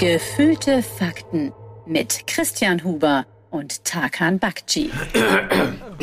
[0.00, 1.52] Gefühlte Fakten
[1.86, 4.90] mit Christian Huber und Tarkan Bakci.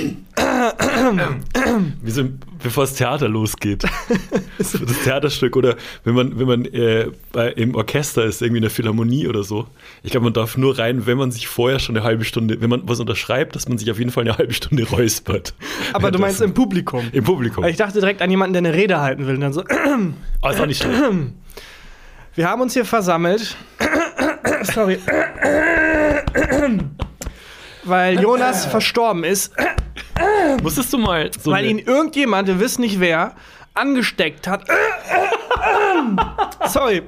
[2.03, 2.25] Wie so,
[2.61, 3.85] bevor das Theater losgeht.
[4.59, 4.73] das
[5.03, 9.27] Theaterstück oder wenn man, wenn man äh, bei, im Orchester ist, irgendwie in der Philharmonie
[9.27, 9.65] oder so.
[10.03, 12.69] Ich glaube, man darf nur rein, wenn man sich vorher schon eine halbe Stunde, wenn
[12.69, 15.55] man was unterschreibt, dass man sich auf jeden Fall eine halbe Stunde räuspert.
[15.93, 17.09] Aber du meinst im Publikum?
[17.13, 17.63] Im Publikum.
[17.65, 19.63] Ich dachte direkt an jemanden, der eine Rede halten will und dann so.
[20.41, 21.01] Aber ist auch nicht schlecht.
[22.37, 23.57] Wir haben uns hier versammelt.
[24.61, 24.99] Sorry.
[27.83, 29.51] Weil Jonas verstorben ist.
[30.61, 33.33] Musstest du mal so weil ihn irgendjemand, wir wissen nicht wer,
[33.73, 34.65] angesteckt hat.
[36.67, 37.01] Sorry.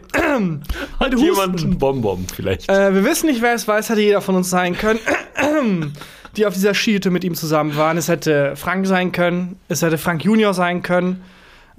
[1.00, 2.68] hat jemand einen Bonbon vielleicht?
[2.68, 3.78] Äh, wir wissen nicht, wer es war.
[3.78, 5.00] Es hätte jeder von uns sein können.
[6.38, 7.98] Die auf dieser Skihütte mit ihm zusammen waren.
[7.98, 9.60] Es hätte Frank sein können.
[9.68, 11.22] Es hätte Frank Junior sein können.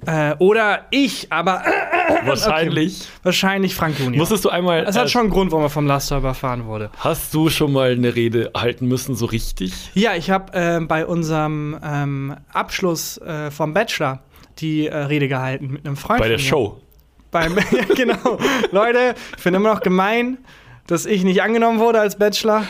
[0.05, 1.63] Äh, oder ich, aber
[2.25, 3.07] Wahrscheinlich.
[3.23, 4.17] wahrscheinlich Frank Junior.
[4.17, 4.83] Musstest du einmal.
[4.87, 6.89] Es hat schon einen Grund, warum er vom Laster überfahren wurde.
[6.97, 9.73] Hast du schon mal eine Rede halten müssen, so richtig?
[9.93, 14.19] Ja, ich habe äh, bei unserem ähm, Abschluss äh, vom Bachelor
[14.59, 16.19] die äh, Rede gehalten mit einem Freund.
[16.19, 16.37] Bei der.
[16.39, 16.81] Show.
[17.31, 18.37] Beim, ja, genau.
[18.71, 20.39] Leute, ich finde immer noch gemein,
[20.87, 22.65] dass ich nicht angenommen wurde als Bachelor.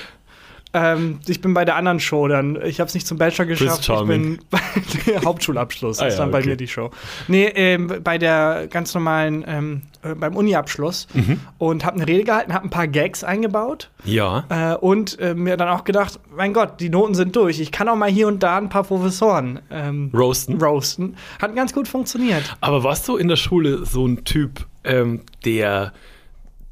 [0.74, 2.58] Ähm, ich bin bei der anderen Show dann.
[2.64, 3.88] Ich habe es nicht zum Bachelor geschafft.
[3.88, 4.40] Ich bin
[5.26, 6.00] Hauptschulabschluss.
[6.00, 6.50] Ah ist ja, dann bei okay.
[6.50, 6.92] mir die Show.
[7.28, 11.08] Nee, ähm, bei der ganz normalen, ähm, äh, beim Uni-Abschluss.
[11.14, 11.42] Mhm.
[11.58, 13.90] Und habe eine Rede gehalten, habe ein paar Gags eingebaut.
[14.06, 14.46] Ja.
[14.50, 17.60] Äh, und äh, mir dann auch gedacht, mein Gott, die Noten sind durch.
[17.60, 20.62] Ich kann auch mal hier und da ein paar Professoren ähm, Roasten.
[20.62, 21.18] roasten.
[21.42, 22.56] Hat ganz gut funktioniert.
[22.62, 25.92] Aber warst du in der Schule so ein Typ, ähm, der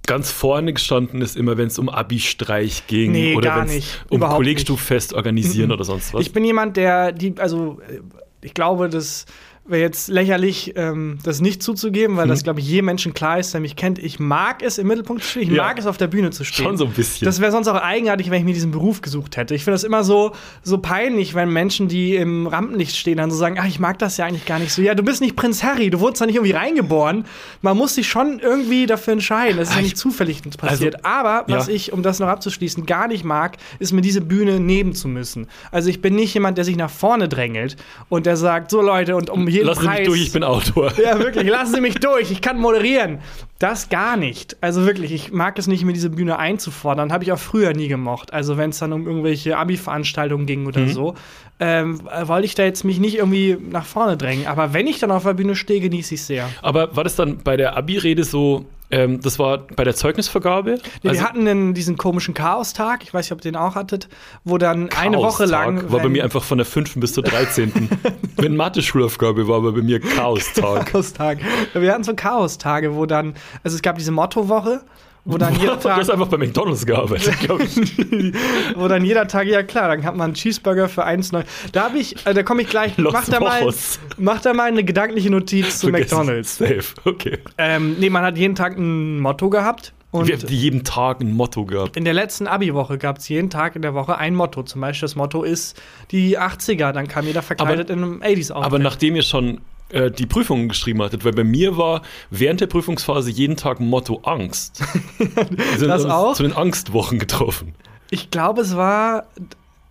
[0.05, 4.17] ganz vorne gestanden ist, immer wenn es um Abi-Streich ging Nee, oder wenn es um
[4.17, 6.22] Überhaupt Kollegstuffest organisieren oder sonst was?
[6.22, 8.00] Ich bin jemand, der die, also äh,
[8.41, 9.25] ich glaube, das
[9.70, 13.53] wäre jetzt lächerlich, ähm, das nicht zuzugeben, weil das, glaube ich, jedem Menschen klar ist,
[13.53, 14.00] der mich kennt.
[14.00, 15.44] Ich mag es, im Mittelpunkt zu stehen.
[15.44, 15.64] Ich Ja.
[15.64, 16.66] mag es, auf der Bühne zu stehen.
[16.66, 17.25] Schon so ein bisschen.
[17.25, 19.56] Das wäre sonst auch eigenartig, wenn ich mir diesen Beruf gesucht hätte.
[19.56, 20.31] Ich finde das immer so,
[20.63, 24.18] so peinlich, wenn Menschen, die im Rampenlicht stehen, dann so sagen, ach, ich mag das
[24.18, 24.81] ja eigentlich gar nicht so.
[24.81, 27.25] Ja, du bist nicht Prinz Harry, du wurdest da nicht irgendwie reingeboren.
[27.62, 29.57] Man muss sich schon irgendwie dafür entscheiden.
[29.57, 31.06] Das ist ja Ah, nicht ich- zufällig passiert.
[31.06, 31.74] Aber was ja.
[31.74, 35.47] ich, um das noch abzuschließen, gar nicht mag, ist mir diese Bühne nehmen zu müssen.
[35.72, 37.75] Also ich bin nicht jemand, der sich nach vorne drängelt
[38.09, 40.08] und der sagt, so Leute, und um jeden Lass mich Preis...
[40.08, 40.92] durch, ich bin Autor.
[41.03, 43.20] Ja, wirklich, lassen Sie mich durch, ich kann moderieren.
[43.59, 44.56] Das gar nicht.
[44.62, 47.12] Also wirklich, ich mag es nicht, mir diese Bühne einzufordern.
[47.12, 48.31] Habe ich auch früher nie gemocht.
[48.34, 50.90] Also wenn es dann um irgendwelche Abi-Veranstaltungen ging oder Mhm.
[50.90, 51.16] so,
[51.59, 54.48] ähm, äh, wollte ich da jetzt mich nicht irgendwie nach vorne drängen.
[54.48, 56.50] Aber wenn ich dann auf der Bühne stehe, genieße ich es sehr.
[56.62, 60.79] Aber war das dann bei der Abi-Rede so, ähm, das war bei der Zeugnisvergabe?
[61.03, 63.75] Nee, Also wir hatten dann diesen komischen Chaostag, ich weiß nicht, ob ihr den auch
[63.75, 64.09] hattet,
[64.44, 65.91] wo dann eine Woche lang.
[65.91, 66.95] War bei mir einfach von der 5.
[66.95, 67.89] bis zur 13.
[68.38, 70.91] Wenn Mathe-Schulaufgabe war, war bei mir Chaostag.
[70.91, 71.39] Chaostag.
[71.73, 74.81] Wir hatten so Chaostage, wo dann, also es gab diese Mottowoche,
[75.25, 75.97] wo dann jeder Du Tag.
[75.97, 77.75] hast einfach bei McDonalds gearbeitet, glaube ich.
[78.75, 81.44] wo dann jeder Tag, ja klar, dann hat man einen Cheeseburger für 1,9.
[81.72, 83.74] Da habe ich, äh, da komme ich gleich, Los mach da, mal,
[84.18, 86.18] mach da mal eine gedankliche Notiz zu Vergessen.
[86.18, 86.57] McDonalds.
[86.57, 87.38] Safe, okay.
[87.57, 89.94] Ähm, nee, man hat jeden Tag ein Motto gehabt.
[90.12, 91.96] Und Wir haben jeden Tag ein Motto gehabt.
[91.96, 94.63] in der letzten Abi-Woche gab es jeden Tag in der Woche ein Motto.
[94.63, 96.94] Zum Beispiel das Motto ist die 80er.
[96.94, 98.66] Dann kam jeder verkleidet in einem 80s-Outfit.
[98.66, 102.67] Aber nachdem ihr schon äh, die Prüfungen geschrieben hattet, weil bei mir war während der
[102.67, 104.81] Prüfungsphase jeden Tag Motto Angst.
[105.17, 106.33] Wir sind Das auch?
[106.33, 107.73] Zu den Angstwochen getroffen.
[108.11, 109.25] Ich glaube, es war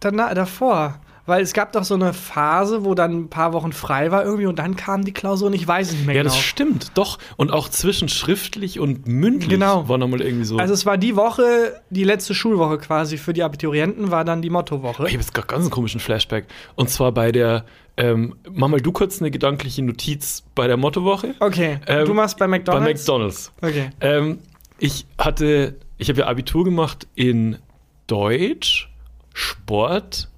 [0.00, 1.00] danach, davor.
[1.26, 4.46] Weil es gab doch so eine Phase, wo dann ein paar Wochen frei war irgendwie
[4.46, 5.52] und dann kamen die Klausuren.
[5.52, 6.34] Ich weiß nicht mehr Ja, genau.
[6.34, 7.18] das stimmt, doch.
[7.36, 9.86] Und auch zwischen schriftlich und mündlich Genau.
[9.90, 10.56] war nochmal irgendwie so.
[10.56, 14.48] Also es war die Woche, die letzte Schulwoche quasi für die Abiturienten, war dann die
[14.48, 15.02] Mottowoche.
[15.06, 16.46] ich habe jetzt gerade ganz einen komischen Flashback.
[16.76, 17.66] Und zwar bei der,
[17.98, 21.34] ähm, mach mal du kurz eine gedankliche Notiz bei der Mottowoche.
[21.40, 23.00] Okay, Ähm, du machst bei Bei McDonald's?
[23.02, 23.52] McDonalds.
[23.60, 23.90] Okay.
[24.00, 24.38] Ähm,
[24.78, 27.58] ich hatte, ich habe ja Abitur gemacht in
[28.06, 28.88] Deutsch,
[29.34, 30.28] Sport,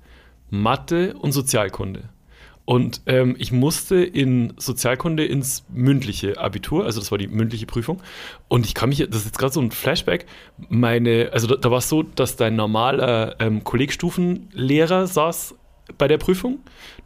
[0.48, 2.08] Mathe und Sozialkunde.
[2.64, 8.00] Und ähm, ich musste in Sozialkunde ins mündliche Abitur, also das war die mündliche Prüfung.
[8.48, 10.26] Und ich kann mich, das ist jetzt gerade so ein Flashback,
[10.68, 15.56] meine, also da, da war es so, dass dein normaler ähm, Kollegstufenlehrer saß
[15.98, 16.60] bei der Prüfung.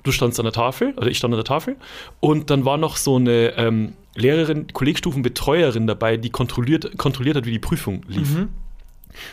[0.05, 1.77] Du standst an der Tafel, oder ich stand an der Tafel.
[2.21, 7.53] Und dann war noch so eine ähm, Lehrerin, Kollegstufenbetreuerin dabei, die kontrolliert, kontrolliert hat, wie
[7.53, 8.35] die Prüfung lief.
[8.35, 8.49] Mhm.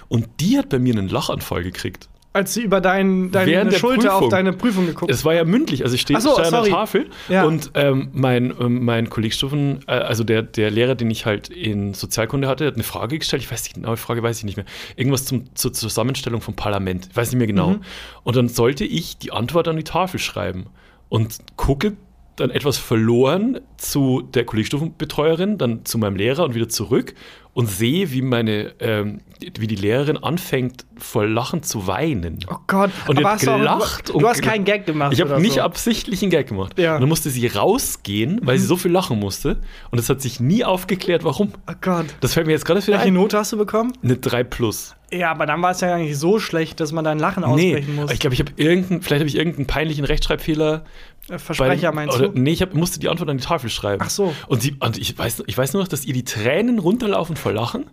[0.07, 2.09] Und die hat bei mir einen Lachanfall gekriegt.
[2.33, 4.29] Als sie über dein, deine Während Schulter auf Prüfung.
[4.29, 6.63] deine Prüfung geguckt Es war ja mündlich, also ich stehe so, an der.
[6.63, 7.43] Tafel Ja.
[7.43, 11.93] und ähm, mein, ähm, mein Kollegstufen, äh, also der, der Lehrer, den ich halt in
[11.93, 14.55] Sozialkunde hatte, hat eine Frage gestellt, ich weiß nicht genau, die Frage weiß ich nicht
[14.55, 14.65] mehr.
[14.95, 17.71] Irgendwas zum, zur Zusammenstellung vom Parlament, ich weiß nicht mehr genau.
[17.71, 17.81] Mhm.
[18.23, 20.67] Und dann sollte ich die Antwort an die Tafel schreiben
[21.09, 21.97] und gucke
[22.41, 27.13] dann etwas verloren zu der Kollegstufenbetreuerin, dann zu meinem Lehrer und wieder zurück
[27.53, 29.19] und sehe, wie meine, ähm,
[29.57, 32.39] wie die Lehrerin anfängt, vor Lachen zu weinen.
[32.49, 35.11] Oh Gott, Und aber hast gelacht Du, und du hast keinen Gag gemacht.
[35.13, 35.61] Ich habe nicht so.
[35.61, 36.79] absichtlich einen Gag gemacht.
[36.79, 36.91] Ja.
[36.91, 36.95] Mhm.
[36.95, 39.59] Und dann musste sie rausgehen, weil sie so viel lachen musste.
[39.89, 41.51] Und es hat sich nie aufgeklärt, warum.
[41.69, 42.05] Oh Gott.
[42.21, 43.11] Das fällt mir jetzt gerade wieder Welche.
[43.11, 43.91] Note hast du bekommen?
[44.01, 44.95] Eine 3 plus.
[45.11, 48.11] Ja, aber dann war es ja eigentlich so schlecht, dass man dann Lachen ausbrechen muss.
[48.11, 50.85] ich glaube, ich habe irgendeinen, vielleicht habe ich irgendeinen peinlichen Rechtschreibfehler.
[51.31, 52.39] Äh, Versprecher meinst oder, du?
[52.39, 54.03] Nee, ich hab, musste die Antwort an die Tafel schreiben.
[54.05, 54.35] Ach so.
[54.47, 57.53] Und, sie, und ich, weiß, ich weiß nur noch, dass ihr die Tränen runterlaufen vor
[57.53, 57.85] Lachen.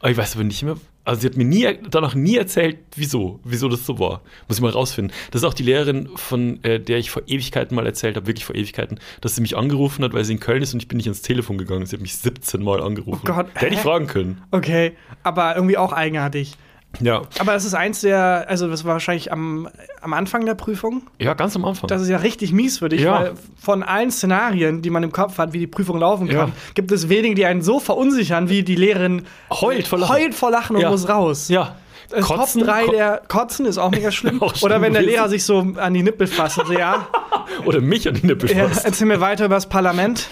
[0.00, 0.76] Aber ich weiß aber nicht mehr.
[1.04, 4.22] Also sie hat mir nie, danach nie erzählt, wieso, wieso das so war.
[4.48, 5.14] Muss ich mal rausfinden.
[5.30, 8.44] Das ist auch die Lehrerin, von äh, der ich vor Ewigkeiten mal erzählt habe, wirklich
[8.44, 10.96] vor Ewigkeiten, dass sie mich angerufen hat, weil sie in Köln ist und ich bin
[10.96, 11.84] nicht ans Telefon gegangen.
[11.84, 13.20] Sie hat mich 17 Mal angerufen.
[13.24, 14.42] Oh Gott, Hätte ich fragen können.
[14.50, 14.92] Okay,
[15.22, 16.56] aber irgendwie auch eigenartig.
[17.00, 17.22] Ja.
[17.38, 19.68] Aber das ist eins der, also das war wahrscheinlich am,
[20.02, 21.02] am Anfang der Prüfung.
[21.18, 21.86] Ja, ganz am Anfang.
[21.88, 23.12] Das ist ja richtig mies für dich, Ja.
[23.20, 23.32] weil
[23.62, 26.40] von allen Szenarien, die man im Kopf hat, wie die Prüfung laufen Ja.
[26.40, 30.14] kann, gibt es wenige, die einen so verunsichern, wie die Lehrerin Heult vor Lachen.
[30.16, 30.90] heult vor Lachen und Ja.
[30.90, 31.48] muss raus.
[31.48, 31.76] ja.
[32.12, 34.42] Äh, Top 3 ko- der Kotzen ist auch mega schlimm.
[34.42, 35.02] Auch Oder wenn der.
[35.02, 37.06] Lehrer sich so an die Nippel fasst und so, ja,
[37.66, 38.84] Oder mich an die Nippel ja fasst.
[38.84, 40.28] erzähl mir weiter über das Parlament.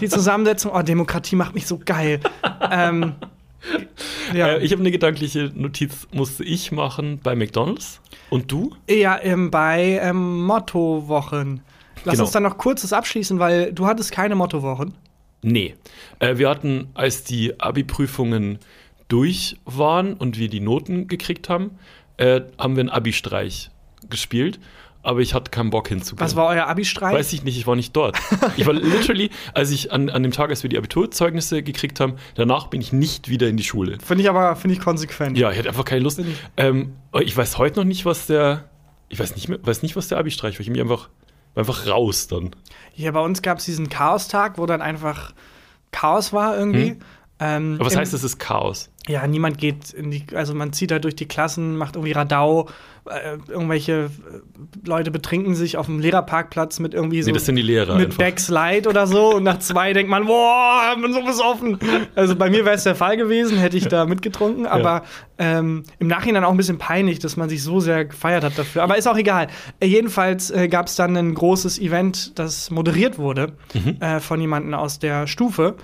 [0.00, 2.18] Die Zusammensetzung, oh, Demokratie macht mich so geil.
[2.72, 3.12] ähm,
[4.34, 4.48] ja.
[4.48, 8.00] Äh, ich habe eine gedankliche Notiz, musste ich machen bei McDonalds.
[8.30, 8.74] Und du?
[8.88, 11.60] Ja, ähm, bei ähm, Mottowochen.
[12.04, 12.24] Lass Genau.
[12.24, 14.94] uns dann noch kurzes abschließen, weil du hattest keine Mottowochen.
[15.42, 15.74] Nee.
[16.18, 18.58] Äh, wir hatten, als die Abi-Prüfungen
[19.08, 21.78] durch waren und wir die Noten gekriegt haben,
[22.16, 23.70] äh, haben wir einen Abi-Streich
[24.10, 24.58] gespielt.
[25.06, 26.24] Aber ich hatte keinen Bock hinzugehen.
[26.24, 27.14] Was war euer Abi-Streich?
[27.14, 28.18] Weiß ich nicht, ich war nicht dort.
[28.56, 32.14] Ich war literally, als ich an, an dem Tag, als wir die Abiturzeugnisse gekriegt haben,
[32.34, 33.98] danach bin ich nicht wieder in die Schule.
[34.04, 35.38] Finde ich aber finde ich konsequent.
[35.38, 36.18] Ja, ich hatte einfach keine Lust.
[36.18, 36.26] Ich-
[36.56, 38.64] Ähm, ich weiß heute noch nicht, was der.
[39.08, 40.60] Ich weiß nicht, mehr, weiß nicht was der Abi-Streich war.
[40.62, 41.08] Ich bin einfach,
[41.54, 42.50] einfach raus dann.
[42.92, 45.34] Hier bei uns gab es diesen Chaostag, wo dann einfach
[45.92, 46.96] Chaos war irgendwie.
[47.38, 47.74] Ähm, Hm.
[47.76, 48.90] Aber was im- heißt, das ist Chaos?
[49.08, 52.68] Ja, niemand geht in die, also man zieht da durch die Klassen, macht irgendwie Radau,
[53.08, 54.08] äh, irgendwelche äh,
[54.88, 58.06] Leute betrinken sich auf dem Lehrerparkplatz mit irgendwie so Nee, das sind die Lehrer mit
[58.06, 58.18] einfach.
[58.18, 61.78] Backslide oder so und nach zwei denkt man, boah, bin so besoffen.
[62.16, 65.04] Also bei mir wäre es der Fall gewesen, hätte ich da mitgetrunken, aber
[65.38, 68.82] ähm, im Nachhinein auch ein bisschen peinlich, dass man sich so sehr gefeiert hat dafür.
[68.82, 69.46] Aber ist auch egal.
[69.78, 73.98] Äh, jedenfalls äh, gab es dann ein großes Event, das moderiert wurde Mhm.
[74.00, 75.76] äh, von jemandem aus der Stufe.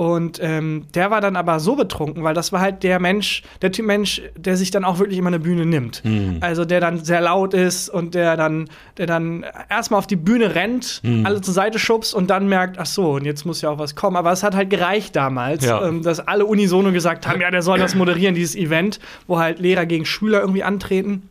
[0.00, 3.70] Und ähm, der war dann aber so betrunken, weil das war halt der Mensch, der
[3.70, 6.00] Typ Mensch, der sich dann auch wirklich immer eine Bühne nimmt.
[6.04, 6.38] Hm.
[6.40, 10.54] Also der dann sehr laut ist und der dann, der dann erstmal auf die Bühne
[10.54, 11.26] rennt, Hm.
[11.26, 13.94] alle zur Seite schubst und dann merkt, ach so, und jetzt muss ja auch was
[13.94, 14.16] kommen.
[14.16, 15.86] Aber es hat halt gereicht damals, Ja.
[15.86, 19.58] ähm, dass alle unisono gesagt haben, ja, der soll das moderieren, dieses Event, wo halt
[19.58, 21.28] Lehrer gegen Schüler irgendwie antreten.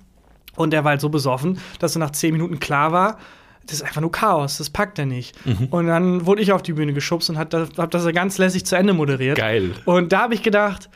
[0.56, 3.18] Und der war halt so besoffen, dass so nach zehn Minuten klar war,
[3.70, 5.36] das ist einfach nur Chaos, das packt er nicht.
[5.46, 5.68] Mhm.
[5.70, 8.66] Und dann wurde ich auf die Bühne geschubst und hat das, hab das ganz lässig
[8.66, 9.38] zu Ende moderiert.
[9.38, 9.72] Geil.
[9.86, 10.90] Und da habe ich gedacht,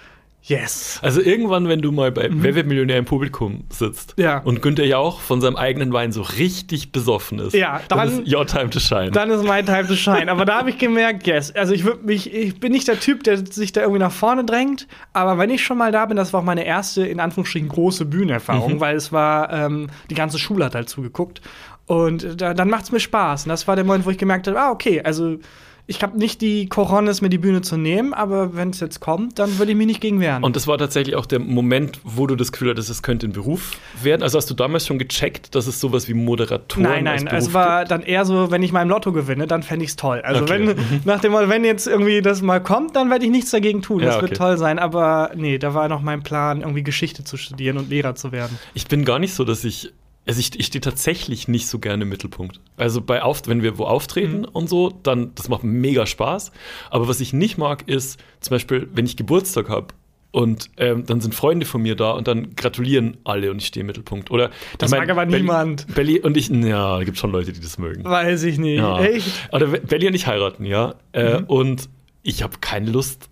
[0.46, 1.00] yes.
[1.02, 4.24] Also irgendwann, wenn du mal bei Wer wird Millionär im Publikum sitzt Mhm.
[4.25, 4.38] Ja.
[4.40, 8.34] und Günther Jauch von seinem eigenen Wein so richtig besoffen ist, Ja, dann, dann- ist
[8.34, 9.12] your time to shine.
[9.12, 10.30] Dann ist mein Time to shine.
[10.30, 11.52] Aber da habe ich gemerkt, yes.
[11.56, 14.86] Also ich, mich, ich bin nicht der Typ, der sich da irgendwie nach vorne drängt.
[15.14, 18.04] Aber wenn ich schon mal da bin, das war auch meine erste, in Anführungsstrichen, große
[18.06, 21.42] Bühnenerfahrung, weil es war, ähm, die ganze Schule hat halt zugeguckt.
[21.85, 23.44] Und da, dann macht es mir Spaß.
[23.45, 25.38] Und das war der Moment, wo ich gemerkt habe, ah, okay, also
[25.85, 29.37] ich habe nicht die Coronis, mir die Bühne zu nehmen, aber wenn es jetzt kommt,
[29.37, 30.42] dann würde ich mich nicht gegen wehren.
[30.42, 33.33] Und das war tatsächlich auch der Moment, wo du das Gefühl hattest, es könnte ein
[33.33, 33.71] Beruf
[34.02, 34.23] werden.
[34.23, 37.80] Also hast du damals schon gecheckt, dass es sowas wie Moderatoren Nein, nein, es war
[37.80, 37.92] gibt?
[37.92, 40.21] dann eher so, wenn ich mal im Lotto gewinne, dann fände ich es toll.
[40.21, 40.68] Also Okay.
[40.68, 43.81] wenn, nach dem Motto, wenn jetzt irgendwie das mal kommt, dann werde ich nichts dagegen
[43.81, 43.99] tun.
[43.99, 44.37] Ja, das wird okay.
[44.37, 44.80] toll sein.
[44.80, 48.57] Aber nee, da war noch mein Plan, irgendwie Geschichte zu studieren und Lehrer zu werden.
[48.73, 49.92] Ich bin gar nicht so, dass ich.
[50.25, 52.59] Also ich, ich stehe tatsächlich nicht so gerne im Mittelpunkt.
[52.77, 54.45] Also bei auf, wenn wir wo auftreten Mhm.
[54.53, 56.51] und so, dann das macht mega Spaß.
[56.89, 59.87] Aber was ich nicht mag, ist zum Beispiel, wenn ich Geburtstag habe
[60.31, 63.81] und ähm, dann sind Freunde von mir da und dann gratulieren alle und ich stehe
[63.81, 64.31] im Mittelpunkt.
[64.31, 65.94] Oder Das ich mag aber niemand.
[65.94, 68.03] Belly und ich, ja, da gibt schon Leute, die das mögen.
[68.06, 68.77] Weiß ich nicht.
[68.77, 68.99] Ja.
[69.03, 69.27] Echt?
[69.51, 70.95] Oder Belly und ich heiraten, ja.
[71.11, 71.45] Äh, Mhm.
[71.47, 71.89] Und
[72.23, 73.30] ich habe keine Lust,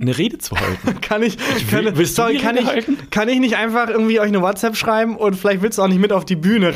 [0.00, 1.00] eine Rede zu halten.
[1.00, 1.38] Kann ich,
[1.70, 2.98] will- kann, willst sorry, kann ich, halten?
[3.10, 6.00] kann ich nicht einfach irgendwie euch eine WhatsApp schreiben und vielleicht willst du auch nicht
[6.00, 6.72] mit auf die Bühne.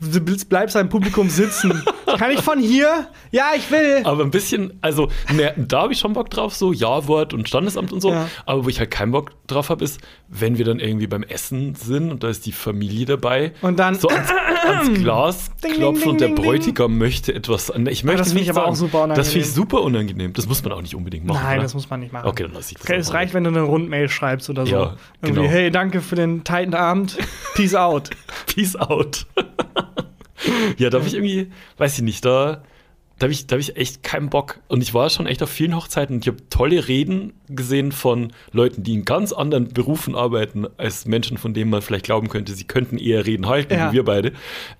[0.00, 1.82] Du bleibst im Publikum sitzen.
[2.18, 3.08] kann ich von hier?
[3.32, 4.00] Ja, ich will.
[4.04, 7.92] Aber ein bisschen, also ne, da habe ich schon Bock drauf, so Ja-Wort und Standesamt
[7.92, 8.10] und so.
[8.12, 8.28] Ja.
[8.46, 11.74] Aber wo ich halt keinen Bock drauf habe, ist, wenn wir dann irgendwie beim Essen
[11.74, 13.52] sind und da ist die Familie dabei.
[13.60, 14.30] Und dann- so ans,
[14.66, 16.44] ans Glas Ding, ding, klopfen ding, und der ding, ding.
[16.44, 17.70] Bräutigam möchte etwas.
[17.70, 19.54] an- Ich möchte das finde ich aber sagen, auch super Das finde ich unangenehm.
[19.54, 20.32] super unangenehm.
[20.32, 21.40] Das muss man auch nicht unbedingt machen.
[21.42, 21.62] Nein, oder?
[21.64, 22.26] das muss man nicht machen.
[22.28, 22.80] Okay, lasse ich.
[22.80, 24.72] Okay, es reicht, wenn du eine Rundmail schreibst oder so.
[24.72, 25.52] Ja, Irgendwie, genau.
[25.52, 27.16] hey, danke für den tighten Abend.
[27.54, 28.10] Peace out.
[28.46, 29.26] Peace out.
[30.78, 32.62] ja, darf ich irgendwie, weiß ich nicht, da
[33.20, 34.58] da habe ich, da hab ich echt keinen Bock.
[34.66, 38.32] Und ich war schon echt auf vielen Hochzeiten und ich habe tolle Reden gesehen von
[38.50, 42.54] Leuten, die in ganz anderen Berufen arbeiten, als Menschen, von denen man vielleicht glauben könnte,
[42.54, 43.90] sie könnten eher Reden halten, Ja.
[43.90, 44.32] wie wir beide.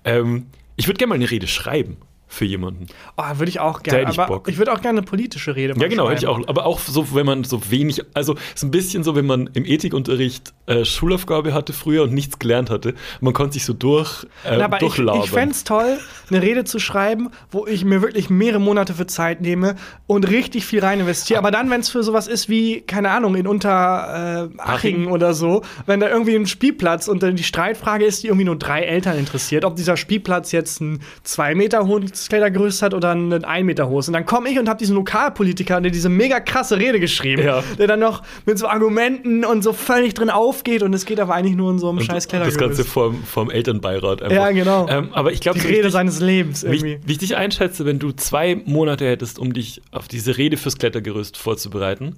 [0.03, 1.95] Ähm, ich würde gerne mal eine Rede schreiben
[2.27, 2.87] für jemanden.
[3.17, 4.09] Oh, würde ich auch gerne.
[4.09, 4.49] ich Aber Bock.
[4.49, 6.39] ich würde auch gerne eine politische Rede Ja, genau, hätte ich auch.
[6.47, 9.65] Aber auch so, wenn man so wenig, also ist ein bisschen so, wenn man im
[9.65, 12.95] Ethikunterricht äh, Schulaufgabe hatte früher und nichts gelernt hatte.
[13.21, 15.23] Man konnte sich so durch, äh, Na, aber ich, durchlabern.
[15.23, 19.05] ich fände es toll, eine Rede zu schreiben, wo ich mir wirklich mehrere Monate für
[19.05, 19.75] Zeit nehme
[20.07, 21.39] und richtig viel rein investiere.
[21.39, 25.61] Aber dann, wenn es für sowas ist wie, keine Ahnung, in Unterachingen äh, oder so,
[25.85, 29.17] wenn da irgendwie ein Spielplatz und dann die Streitfrage ist, die irgendwie nur drei Eltern
[29.17, 31.85] interessiert, ob dieser Spielplatz jetzt ein zwei Meter
[32.15, 34.07] hohes Klettergerüst hat oder ein ein Meter hohes.
[34.07, 37.63] Und dann komme ich und habe diesen Lokalpolitiker, der diese mega krasse Rede geschrieben, Ja.
[37.77, 41.33] der dann noch mit so Argumenten und so völlig drin aufgeht und es geht aber
[41.35, 42.57] eigentlich nur in so einem Und scheiß das Klettergerüst.
[42.59, 44.35] Ganze vom, vom Elternbeirat einfach.
[44.35, 44.87] Ja, genau.
[44.89, 46.99] Ähm, aber ich glaube, die Rede seines Lebens wie, ich- irgendwie.
[47.07, 50.77] wie ich dich einschätze, wenn du zwei Monate hättest, um dich auf diese Rede fürs
[50.77, 52.17] Klettergerüst vorzubereiten,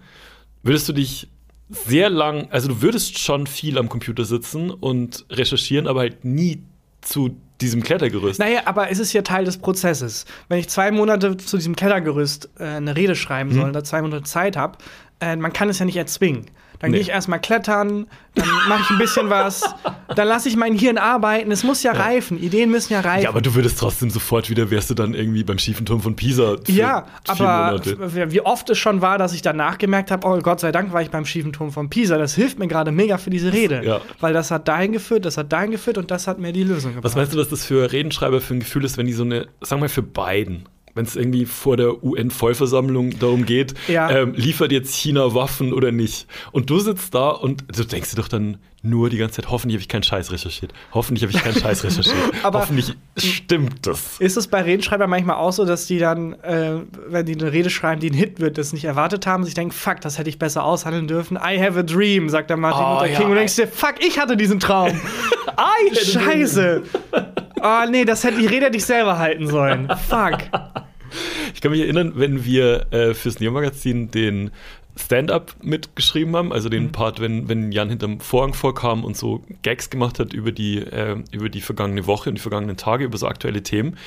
[0.64, 1.28] würdest du dich
[1.70, 6.62] sehr lang, also du würdest schon viel am Computer sitzen und recherchieren, aber halt nie
[7.02, 8.40] zu diesem Klettergerüst.
[8.40, 10.26] Naja, aber es ist ja Teil des Prozesses.
[10.48, 14.24] Wenn ich zwei Monate zu diesem Klettergerüst äh, eine Rede schreiben soll, da zwei Monate
[14.24, 14.78] Zeit habe,
[15.20, 16.46] äh, man kann es ja nicht erzwingen.
[16.80, 16.98] Dann Nee.
[16.98, 18.06] gehe ich erstmal klettern,
[18.36, 19.64] dann mache ich ein bisschen was,
[20.16, 21.50] dann lasse ich mein Hirn arbeiten.
[21.52, 22.38] Es muss ja, reifen.
[22.42, 23.24] Ideen müssen ja reifen.
[23.24, 26.16] Ja, aber du würdest trotzdem sofort wieder, wärst du dann irgendwie beim schiefen Turm von
[26.16, 28.32] Pisa Ja, vier aber Monate.
[28.32, 31.02] wie oft es schon war, dass ich danach gemerkt habe, oh Gott sei Dank war
[31.02, 32.18] ich beim schiefen Turm von Pisa.
[32.18, 33.82] Das hilft mir gerade mega für diese Rede.
[33.84, 34.02] Ja.
[34.20, 36.92] Weil das hat dahin geführt, das hat dahin geführt und das hat mir die Lösung
[36.92, 37.06] gebracht.
[37.06, 39.48] Was meinst du, was das für Redenschreiber für ein Gefühl ist, wenn die so eine,
[39.62, 44.10] sagen wir mal für beiden, wenn es irgendwie vor der UN-Vollversammlung darum geht, Ja.
[44.10, 46.28] ähm, liefert jetzt China Waffen oder nicht?
[46.52, 49.76] Und du sitzt da und du denkst dir doch dann nur die ganze Zeit, hoffentlich
[49.76, 50.72] habe ich keinen Scheiß recherchiert.
[50.94, 52.16] Hoffentlich habe ich keinen Scheiß recherchiert.
[52.44, 54.18] Aber- hoffentlich stimmt das.
[54.20, 57.70] Ist es bei Redenschreibern manchmal auch so, dass die dann, äh, wenn die eine Rede
[57.70, 60.40] schreiben, die ein Hit wird, das nicht erwartet haben, sich denken, fuck, das hätte ich
[60.40, 61.38] besser aushandeln dürfen.
[61.38, 63.18] I have a dream, sagt der Martin Oh, Luther ja.
[63.18, 63.26] King.
[63.26, 64.92] Und du denkst dir, fuck, ich hatte diesen Traum.
[65.58, 66.84] Ei, scheiße.
[67.62, 69.90] Oh nee, das hätte die Rede ich selber halten sollen.
[70.08, 70.38] Fuck.
[71.54, 74.52] Ich kann mich erinnern, wenn wir äh, fürs Neo-Magazin den
[74.96, 76.72] Stand-up mitgeschrieben haben, also Mhm.
[76.72, 80.80] den Part, wenn, wenn Jan hinterm Vorhang vorkam und so Gags gemacht hat über die,
[80.80, 83.98] äh, über die vergangene Woche und die vergangenen Tage, über so aktuelle Themen,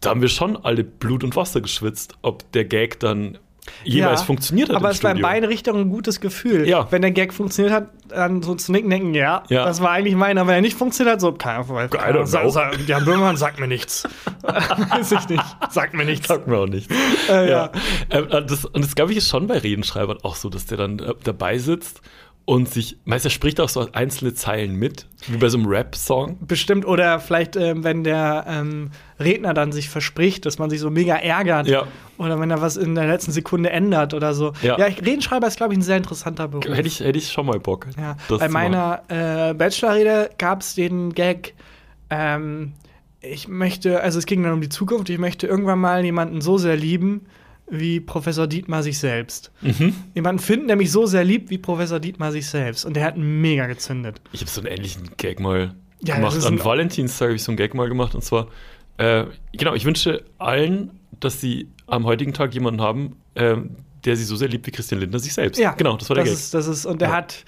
[0.00, 3.38] da haben wir schon alle Blut und Wasser geschwitzt, ob der Gag dann
[3.84, 6.68] jemals Ja, funktioniert hat Aber es war in beiden Richtungen ein gutes Gefühl.
[6.68, 6.86] Ja.
[6.90, 9.64] Wenn der Gag funktioniert hat, dann so zu nicken, denken, ja, Ja.
[9.64, 10.42] das war eigentlich meiner.
[10.42, 12.24] Aber wenn er nicht funktioniert hat, so, keine Ahnung.
[12.26, 12.48] Know.
[12.50, 14.04] sa- Jan Böhmermann sagt mir nichts.
[14.42, 15.44] Weiß ich nicht.
[15.70, 16.28] Sagt mir nichts.
[16.28, 16.90] Sagt mir auch nicht.
[17.28, 17.70] Äh, ja.
[18.10, 20.98] Ähm, das, und das glaube ich ist schon bei Redenschreibern auch so, dass der dann
[20.98, 22.00] äh, dabei sitzt
[22.46, 26.38] und sich, meist er spricht auch so einzelne Zeilen mit, wie bei so einem Rap-Song.
[26.46, 30.90] Bestimmt, oder vielleicht, ähm, wenn der ähm, Redner dann sich verspricht, dass man sich so
[30.90, 31.68] mega ärgert.
[31.68, 31.86] Ja.
[32.18, 34.52] Oder wenn er was in der letzten Sekunde ändert oder so.
[34.62, 34.78] Ja.
[34.78, 36.66] Ja, Redenschreiber ist, glaube ich, ein sehr interessanter Beruf.
[36.66, 37.86] Hätte ich, hätte ich schon mal Bock.
[37.98, 41.54] Ja, bei meiner äh, Bachelorrede gab es den Gag,
[42.10, 42.74] ähm,
[43.22, 46.58] ich möchte, also es ging dann um die Zukunft, ich möchte irgendwann mal jemanden so
[46.58, 47.22] sehr lieben,
[47.70, 49.50] wie Professor Dietmar sich selbst.
[49.62, 49.94] Mhm.
[50.14, 52.84] Jemanden finden, der mich so sehr liebt, wie Professor Dietmar sich selbst.
[52.84, 54.20] Und der hat mega gezündet.
[54.32, 56.44] Ich habe so einen ähnlichen Gag mal Ja, gemacht.
[56.44, 58.14] An Valentinstag habe ich so einen Gag mal gemacht.
[58.14, 58.48] Und zwar,
[58.98, 60.90] äh, genau, ich wünsche allen,
[61.20, 65.00] dass sie am heutigen Tag jemanden haben, ähm, der sie so sehr liebt wie Christian
[65.00, 65.58] Lindner sich selbst.
[65.58, 66.38] Ja, genau, das war der das Gag.
[66.40, 67.14] Ist, das ist, und der Ja.
[67.16, 67.44] hat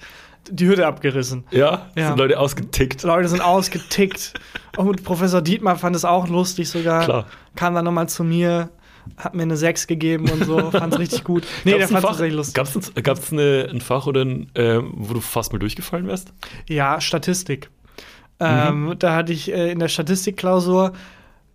[0.49, 1.43] die Hütte abgerissen.
[1.51, 2.07] ja, Ja.
[2.07, 3.03] sind Leute ausgetickt.
[3.03, 4.33] Leute sind ausgetickt.
[4.77, 7.03] Und Professor Dietmar fand es auch lustig sogar.
[7.03, 7.25] Klar.
[7.55, 8.69] Kam dann nochmal zu mir,
[9.15, 11.45] hat mir eine 6 gegeben und so, fand es richtig gut.
[11.63, 13.03] Nee, der Gab's ein fand es tatsächlich lustig.
[13.03, 16.33] Gab's eine, ein Fach oder ein, äh, wo du fast mal durchgefallen wärst?
[16.67, 17.69] Ja, Statistik.
[18.39, 20.93] Ähm, da hatte ich äh, in der Statistikklausur,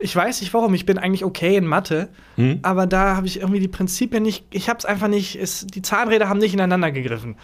[0.01, 2.59] ich weiß nicht warum, ich bin eigentlich okay in Mathe, Mhm.
[2.63, 5.83] aber da habe ich irgendwie die Prinzipien nicht, ich habe es einfach nicht, es, die
[5.83, 7.37] Zahnräder haben nicht ineinander gegriffen.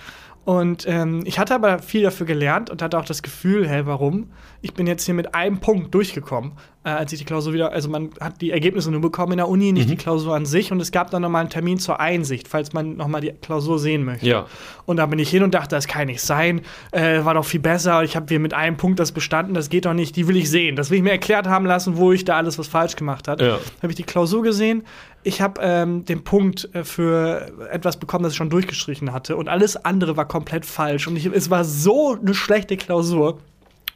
[0.45, 4.31] Und ähm, ich hatte aber viel dafür gelernt und hatte auch das Gefühl, hä, warum?
[4.63, 6.53] Ich bin jetzt hier mit einem Punkt durchgekommen,
[6.89, 9.49] äh, als ich die Klausur wieder, also man hat die Ergebnisse nur bekommen in der
[9.49, 10.73] Uni, nicht die Klausur an sich.
[10.73, 14.05] Und es gab dann nochmal einen Termin zur Einsicht, falls man nochmal die Klausur sehen
[14.05, 14.27] möchte.
[14.27, 14.47] Ja.
[14.87, 16.63] Und da bin ich hin und dachte, das kann nicht sein.
[16.93, 18.03] Äh, war doch viel besser.
[18.05, 19.55] Ich habe hier mit einem Punkt das bestanden.
[19.55, 20.17] Das geht doch nicht.
[20.17, 20.77] Die will ich sehen.
[20.77, 23.45] Das will ich mir erklärt haben lassen, wo ich da alles was falsch gemacht habe.
[23.45, 23.59] Ja.
[23.83, 24.85] Habe ich die Klausur gesehen.
[25.25, 29.37] Ich habe ähm, den Punkt äh, für etwas bekommen, das ich schon durchgestrichen hatte.
[29.37, 31.07] Und alles andere war komplett falsch.
[31.07, 33.39] Und ich, es war so eine schlechte Klausur.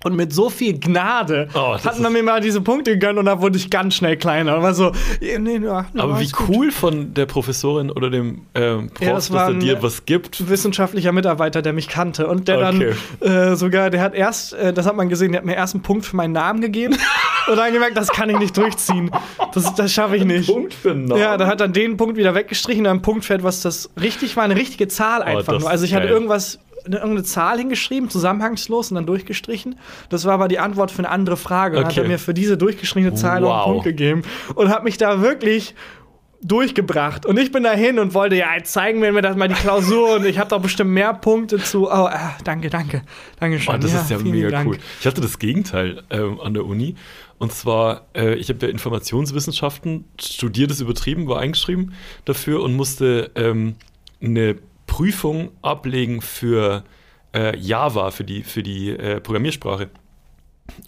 [0.04, 3.18] Und mit so viel Gnade Oh, das hat man ist- mir mal diese Punkte gegönnt
[3.18, 4.56] und da wurde ich ganz schnell kleiner.
[4.56, 6.48] Und war so, nee, nee, ja, Aber wie ist gut.
[6.48, 10.48] cool von der Professorin oder dem ähm, Prof, Ja, das dass er dir was gibt.
[10.48, 12.94] wissenschaftlicher Mitarbeiter, der mich kannte und der Okay.
[13.20, 15.74] dann äh, sogar, der hat erst, äh, das hat man gesehen, der hat mir erst
[15.74, 16.96] einen Punkt für meinen Namen gegeben
[17.48, 19.10] Und dann gemerkt, das kann ich nicht durchziehen.
[19.54, 20.48] Das, das schaffe ich nicht.
[20.48, 21.20] Punkt für einen Namen.
[21.20, 24.36] Ja, dann hat dann den Punkt wieder weggestrichen, dann ein Punkt für etwas, das richtig
[24.36, 25.70] war, eine richtige Zahl einfach Oh, nur.
[25.70, 29.76] Also ich hatte irgendwas, eine, irgendeine Zahl hingeschrieben, zusammenhangslos und dann durchgestrichen.
[30.08, 31.78] Das war aber die Antwort für eine andere Frage.
[31.78, 31.86] Okay.
[31.86, 33.64] hat er mir für diese durchgestrichene Zahl noch einen Wow.
[33.66, 34.22] Punkt gegeben
[34.54, 35.74] und hat mich da wirklich
[36.42, 37.24] durchgebracht.
[37.24, 40.16] Und ich bin dahin und wollte, ja, jetzt zeigen wir mir das mal die Klausur
[40.16, 41.86] und ich habe doch bestimmt mehr Punkte zu.
[41.86, 43.02] Oh, ah, danke, danke.
[43.38, 43.74] Dankeschön.
[43.74, 44.68] Oh, das ist ja mega Dank.
[44.68, 44.78] cool.
[45.00, 46.96] Ich hatte das Gegenteil ähm, an der Uni.
[47.38, 51.94] Und zwar, äh, ich habe ja Informationswissenschaften studiert, ist übertrieben, war eingeschrieben
[52.24, 53.76] dafür und musste ähm,
[54.22, 54.56] eine
[54.86, 56.84] Prüfung ablegen für
[57.34, 59.90] äh, Java, für die, für die äh, Programmiersprache.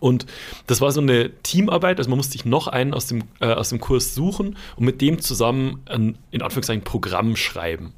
[0.01, 0.27] Und
[0.67, 3.69] das war so eine Teamarbeit, also man musste sich noch einen aus dem, äh, aus
[3.71, 7.93] dem Kurs suchen und mit dem zusammen ein, in Anführungszeichen, Programm schreiben.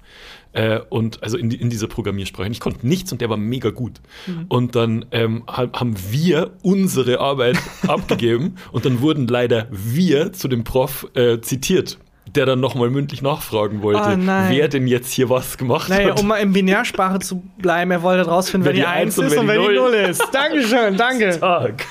[0.53, 2.47] Äh, und also in, in dieser Programmiersprache.
[2.47, 4.01] Und ich konnte nichts und der war mega gut.
[4.49, 10.49] Und dann ähm, ha- haben wir unsere Arbeit abgegeben und dann wurden leider wir zu
[10.49, 11.99] dem Prof äh, zitiert,
[12.37, 14.17] der dann nochmal mündlich nachfragen wollte, Oh
[14.49, 16.21] wer denn jetzt hier was gemacht Naja, hat.
[16.21, 19.19] um mal in Binärsprache zu bleiben, er wollte rausfinden, wer, Wer die die 1 Eins
[19.19, 19.75] und ist und wer die Null.
[19.75, 20.29] 0 ist.
[20.33, 21.41] Dankeschön, danke.
[21.41, 21.85] Tag.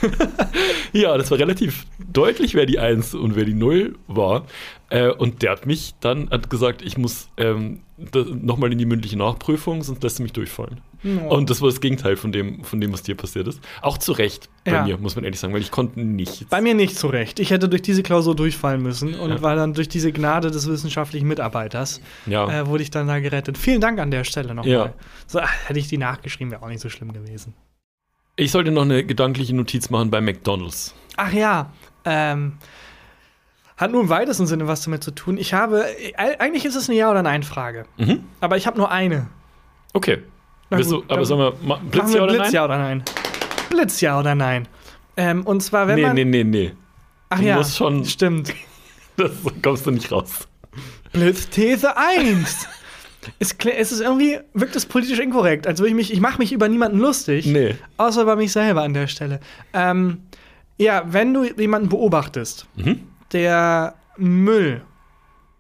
[0.93, 4.45] ja, das war relativ deutlich, wer die 1 und wer die 0 war.
[4.89, 7.81] Äh, und der hat mich dann hat gesagt, ich muss ähm,
[8.41, 10.81] nochmal in die mündliche Nachprüfung, sonst lässt er mich durchfallen.
[11.29, 13.61] Und das war das Gegenteil von dem, von dem, was dir passiert ist.
[13.83, 14.83] Auch zu Recht bei Ja.
[14.85, 16.45] mir, muss man ehrlich sagen, weil ich konnte nichts.
[16.49, 17.39] Bei mir nicht zurecht.
[17.39, 19.41] Ich hätte durch diese Klausur durchfallen müssen und Ja.
[19.43, 22.49] war dann durch diese Gnade des wissenschaftlichen Mitarbeiters, Ja.
[22.61, 23.57] äh, wurde ich dann da gerettet.
[23.57, 24.67] Vielen Dank an der Stelle nochmal.
[24.71, 24.93] Ja.
[25.27, 27.53] So, ach, hätte ich die nachgeschrieben, wäre auch nicht so schlimm gewesen.
[28.35, 30.95] Ich sollte noch eine gedankliche Notiz machen bei McDonalds.
[31.17, 31.71] Ach ja,
[32.03, 32.53] ähm,
[33.77, 35.37] hat nur im weitesten Sinne was damit zu tun.
[35.37, 38.23] Ich habe, äh, eigentlich ist es eine Ja- oder Nein-Frage, Mhm.
[38.41, 39.27] aber ich habe nur eine.
[39.93, 40.19] Okay.
[40.69, 42.53] Na gut, du, aber dann sollen wir ma- Blitz Machen wir ja oder Blitz, nein?
[42.53, 43.03] ja oder nein?
[43.69, 44.67] Blitz, ja oder nein?
[45.17, 46.15] Ähm, und zwar, wenn nee, man.
[46.15, 46.73] nee, nee, nee.
[47.29, 48.53] Ach du ja, musst schon- stimmt.
[49.17, 49.31] Das
[49.63, 50.47] kommst du nicht raus.
[51.13, 52.67] Blitzthese 1.
[53.39, 55.67] es, kle- es ist irgendwie, wirkt es politisch inkorrekt.
[55.67, 57.45] Also ich mich, ich mache mich über niemanden lustig.
[57.45, 57.75] Nee.
[57.97, 59.39] Außer über mich selber an der Stelle.
[59.73, 60.23] Ähm,
[60.77, 63.01] ja, wenn du jemanden beobachtest, Mhm.
[63.35, 64.81] Der Müll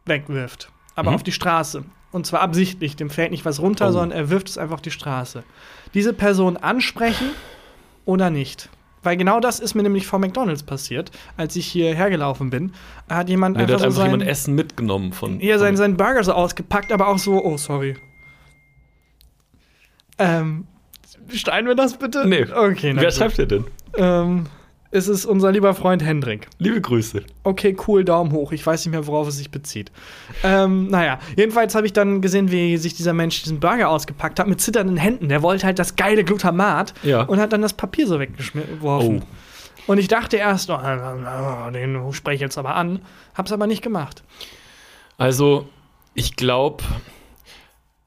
[0.05, 1.15] wegwirft, aber Mhm.
[1.15, 1.83] auf die Straße.
[2.11, 3.91] Und zwar absichtlich, dem fällt nicht was runter, Oh.
[3.91, 5.43] sondern er wirft es einfach auf die Straße.
[5.93, 7.27] Diese Person ansprechen
[8.05, 8.69] oder nicht?
[9.03, 12.71] Weil genau das ist mir nämlich vor McDonalds passiert, als ich hierher gelaufen bin.
[13.09, 15.39] Hat jemand Nee, einfach hat so einfach sein, jemand Essen mitgenommen von.
[15.41, 17.97] ja, sein, von sein Burger so ausgepackt, aber auch so, oh, sorry.
[20.17, 20.65] Ähm,
[21.29, 22.25] schneiden wir das bitte?
[22.27, 22.45] Nee.
[22.51, 23.65] Okay, Wer schreibt dir denn?
[23.97, 24.45] Ähm,
[24.95, 26.47] es ist unser lieber Freund Hendrik.
[26.57, 27.23] Liebe Grüße.
[27.43, 28.51] Okay, cool, Daumen hoch.
[28.51, 29.91] Ich weiß nicht mehr, worauf es sich bezieht.
[30.43, 34.47] Ähm, naja, jedenfalls habe ich dann gesehen, wie sich dieser Mensch diesen Burger ausgepackt hat
[34.47, 35.29] mit zitternden Händen.
[35.29, 37.23] Der wollte halt das geile Glutamat Ja.
[37.23, 39.21] und hat dann das Papier so weggeworfen.
[39.21, 39.91] Oh.
[39.91, 40.79] Und ich dachte erst, oh,
[41.71, 43.01] den spreche ich jetzt aber an.
[43.35, 44.23] Hab's aber nicht gemacht.
[45.17, 45.67] Also,
[46.13, 46.83] ich glaube,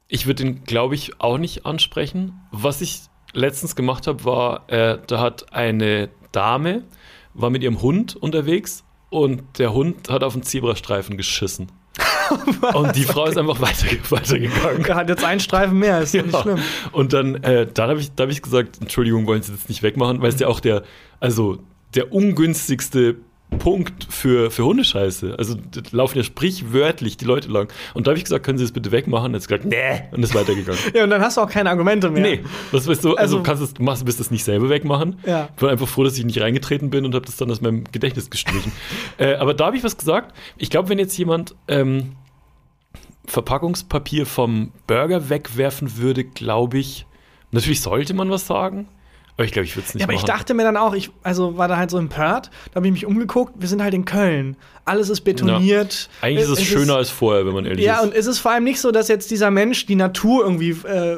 [0.07, 2.41] ich würde den, glaube ich, auch nicht ansprechen.
[2.51, 6.83] Was ich letztens gemacht habe, war, äh, da hat eine Dame,
[7.33, 11.71] war mit ihrem Hund unterwegs und der Hund hat auf den Zebrastreifen geschissen.
[12.73, 14.85] und die Frau ist einfach weiter, weitergegangen.
[14.85, 16.21] Er hat jetzt einen Streifen mehr, ist ja.
[16.21, 16.59] nicht schlimm.
[16.91, 19.83] Und dann, äh, dann habe ich, da hab ich gesagt, Entschuldigung, wollen Sie das nicht
[19.83, 20.83] wegmachen, weil es ja auch der,
[21.19, 21.57] also
[21.95, 23.17] der ungünstigste
[23.57, 25.35] Punkt für, für Hundescheiße.
[25.37, 27.71] Also da laufen ja sprichwörtlich die Leute lang.
[27.93, 29.27] Und da habe ich gesagt, können Sie das bitte wegmachen?
[29.27, 30.79] Und er hat gesagt, nee, und ist weitergegangen.
[30.93, 32.21] Ja, und dann hast du auch keine Argumente mehr.
[32.21, 32.39] Nee,
[32.71, 35.19] was weißt du, also, Also- kannst es, machst, willst das nicht selber wegmachen?
[35.25, 35.49] Ja.
[35.55, 37.83] Ich war einfach froh, dass ich nicht reingetreten bin und habe das dann aus meinem
[37.91, 38.71] Gedächtnis gestrichen.
[39.17, 40.35] äh, aber da habe ich was gesagt.
[40.57, 42.13] Ich glaube, wenn jetzt jemand ähm,
[43.25, 47.05] Verpackungspapier vom Burger wegwerfen würde, glaube ich,
[47.51, 48.87] natürlich sollte man was sagen,
[49.39, 50.25] aber ich glaube, ich würde es nicht Ja, aber machen.
[50.25, 52.91] ich dachte mir dann auch, ich also war da halt so empört, da habe ich
[52.91, 54.57] mich umgeguckt, wir sind halt in Köln.
[54.89, 56.09] Alles ist betoniert.
[56.21, 58.03] Eigentlich ist es schöner als vorher, wenn man ehrlich Ja, ist.
[58.03, 61.17] und es ist vor allem nicht so, dass jetzt dieser Mensch die Natur irgendwie äh,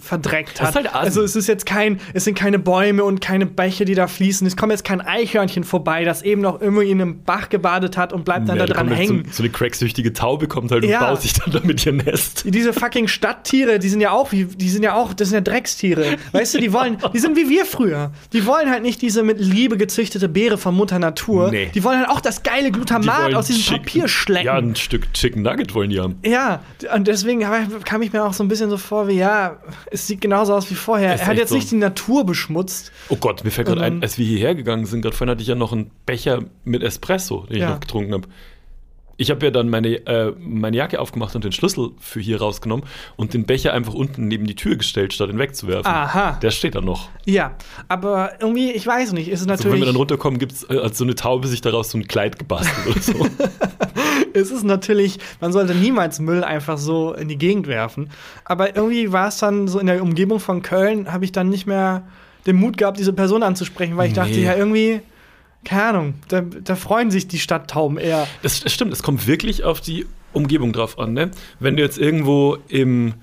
[0.00, 0.68] verdreckt Das hat.
[0.68, 3.94] ist halt also es ist jetzt kein, es sind keine Bäume und keine Bäche, die
[3.94, 4.46] da fließen.
[4.46, 8.12] Es kommt jetzt kein Eichhörnchen vorbei, das eben noch irgendwie in einem Bach gebadet hat
[8.12, 9.24] und bleibt dann Ja, da dran hängen.
[9.26, 11.00] So, so eine cracksüchtige Taube kommt halt Ja.
[11.00, 12.44] und baut sich dann damit ihr Nest.
[12.46, 15.40] Diese fucking Stadttiere, die sind ja auch, wie, die sind ja auch, das sind ja
[15.40, 16.16] Dreckstiere.
[16.32, 18.12] Weißt du, die wollen, die sind wie wir früher.
[18.32, 21.50] Die wollen halt nicht diese mit Liebe gezüchtete Beere von Mutter Natur.
[21.50, 21.70] Nee.
[21.74, 24.46] Die wollen halt auch das geile Glutamat aus diesem Chicken- Papier schlecken.
[24.46, 26.16] Ja, ein Stück Chicken Nugget wollen die haben.
[26.24, 26.62] Ja,
[26.94, 27.40] und deswegen
[27.84, 29.58] kam ich mir auch so ein bisschen so vor, wie ja,
[29.90, 31.18] es sieht genauso aus wie vorher.
[31.18, 31.54] Er hat jetzt so.
[31.54, 32.92] nicht die Natur beschmutzt.
[33.08, 35.42] Oh Gott, mir fällt gerade Und ein, als wir hierher gegangen sind, gerade vorhin hatte
[35.42, 37.66] ich ja noch einen Becher mit Espresso, den Ja.
[37.68, 38.28] ich noch getrunken habe.
[39.20, 42.86] Ich habe ja dann meine, äh, meine Jacke aufgemacht und den Schlüssel für hier rausgenommen
[43.16, 45.92] und den Becher einfach unten neben die Tür gestellt, statt ihn wegzuwerfen.
[45.92, 46.38] Aha.
[46.40, 47.10] Der steht da noch.
[47.26, 47.54] Ja,
[47.86, 49.80] aber irgendwie, ich weiß nicht, ist es Also wenn natürlich.
[49.82, 52.38] wir dann runterkommen, gibt es äh, als so eine Taube sich daraus so ein Kleid
[52.38, 53.26] gebastelt oder so.
[54.32, 58.08] es ist natürlich, man sollte niemals Müll einfach so in die Gegend werfen.
[58.46, 61.66] Aber irgendwie war es dann so in der Umgebung von Köln, habe ich dann nicht
[61.66, 62.04] mehr
[62.46, 64.44] den Mut gehabt, diese Person anzusprechen, weil ich dachte, Nee.
[64.44, 65.02] ja, irgendwie,
[65.64, 68.26] keine Ahnung, da, da freuen sich die Stadttauben eher.
[68.42, 71.12] Das, das stimmt, es kommt wirklich auf die Umgebung drauf an.
[71.12, 71.30] Ne?
[71.58, 73.14] Wenn du jetzt irgendwo im,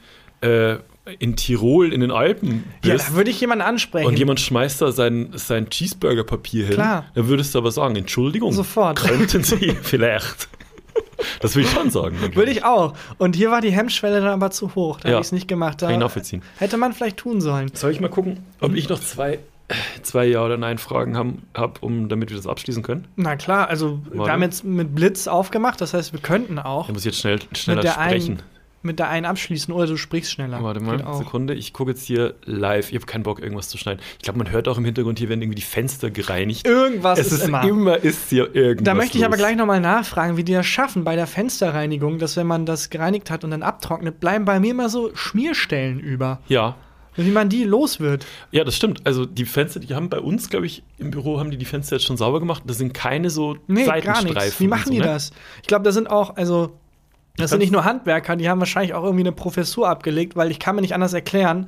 [0.41, 0.76] äh,
[1.19, 4.08] in Tirol in den Alpen Ja, bist da würde ich jemanden ansprechen.
[4.08, 7.06] und jemand schmeißt da sein, sein Cheeseburger-Papier hin, Klar.
[7.15, 9.00] dann würdest du aber sagen, Entschuldigung, Sofort.
[9.00, 10.50] könnten Sie vielleicht.
[11.39, 12.15] Das würde ich schon sagen.
[12.36, 12.93] Würde ich auch.
[13.17, 15.00] Und hier war die Hemmschwelle dann aber zu hoch.
[15.00, 15.15] Da Ja.
[15.15, 15.82] habe ich es nicht gemacht.
[15.82, 16.41] Da Kann ich nachvollziehen.
[16.58, 17.71] hätte man vielleicht tun sollen.
[17.73, 19.39] Soll ich mal gucken, ob ich noch zwei,
[20.01, 23.08] zwei Ja- oder Nein-Fragen habe, hab, um, damit wir das abschließen können?
[23.15, 24.32] Na klar, also wir Warte.
[24.32, 27.77] haben jetzt mit Blitz aufgemacht, das heißt, wir könnten auch Ich muss jetzt schnell, schneller
[27.77, 28.34] mit der, sprechen.
[28.34, 28.43] einen,
[28.84, 30.63] mit der einen abschließen oder du sprichst schneller.
[30.63, 31.03] Warte mal.
[31.15, 31.53] Sekunde.
[31.56, 32.89] Ich gucke jetzt hier live.
[32.89, 33.99] Ich habe keinen Bock, irgendwas zu schneiden.
[34.17, 36.65] Ich glaube, man hört auch im Hintergrund, hier werden irgendwie die Fenster gereinigt.
[36.65, 37.63] Irgendwas es ist, immer.
[37.67, 38.86] immer ist hier irgendwas.
[38.86, 39.39] Da möchte ich aber los.
[39.45, 43.30] gleich nochmal nachfragen, wie die das schaffen bei der Fensterreinigung, dass wenn man das gereinigt
[43.30, 46.39] hat und dann abtrocknet, bleiben bei mir immer so Schmierstellen über.
[46.47, 46.75] Ja.
[47.17, 48.25] Wie man die los wird.
[48.51, 49.01] Ja, das stimmt.
[49.06, 51.95] Also die Fenster, die haben bei uns, glaube ich, im Büro haben die die Fenster
[51.97, 52.63] jetzt schon sauber gemacht.
[52.67, 54.34] Das sind keine so Nee, gar Seitenstreifen.
[54.34, 54.60] nichts.
[54.60, 55.06] Wie machen so, die ne?
[55.06, 55.32] das?
[55.62, 56.71] Ich glaube, da sind auch, also,
[57.36, 60.58] das sind nicht nur Handwerker, die haben wahrscheinlich auch irgendwie eine Professur abgelegt, weil ich
[60.58, 61.67] kann mir nicht anders erklären,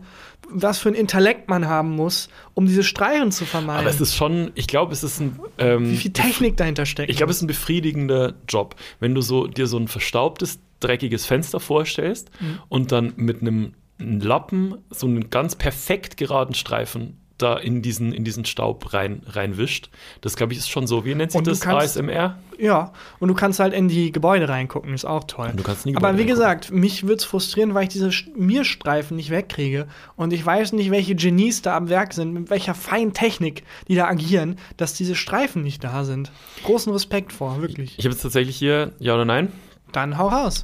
[0.51, 3.81] was für ein Intellekt man haben muss, um diese Streifen zu vermeiden.
[3.81, 5.39] Aber es ist schon, ich glaube, es ist ein.
[5.59, 7.11] Ähm, Wie viel Technik dahinter steckt.
[7.11, 11.25] Ich glaube, es ist ein befriedigender Job, wenn du so dir so ein verstaubtes, dreckiges
[11.27, 12.59] Fenster vorstellst Mhm.
[12.69, 18.25] und dann mit einem Lappen so einen ganz perfekt geraden Streifen da in diesen, in
[18.25, 19.89] diesen Staub rein, reinwischt.
[20.19, 21.05] Das, glaube ich, ist schon so.
[21.05, 21.61] Wie nennt sich das?
[21.61, 22.37] kannst- ASMR?
[22.57, 25.47] Ja, und du kannst halt in die Gebäude reingucken, ist auch toll.
[25.51, 26.27] Und du kannst in die Aber wie reingucken.
[26.27, 29.87] gesagt, mich würde es frustrieren, weil ich diese Schmierstreifen nicht wegkriege.
[30.17, 33.95] Und ich weiß nicht, welche Genies da am Werk sind, mit welcher feinen Technik die
[33.95, 36.33] da agieren, dass diese Streifen nicht da sind.
[36.65, 37.97] Großen Respekt vor, wirklich.
[37.97, 39.49] Ich habe jetzt tatsächlich hier Ja oder Nein.
[39.93, 40.63] Dann hau raus.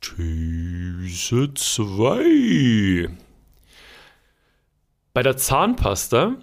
[0.00, 3.08] These 2.
[5.12, 6.36] Bei der Zahnpasta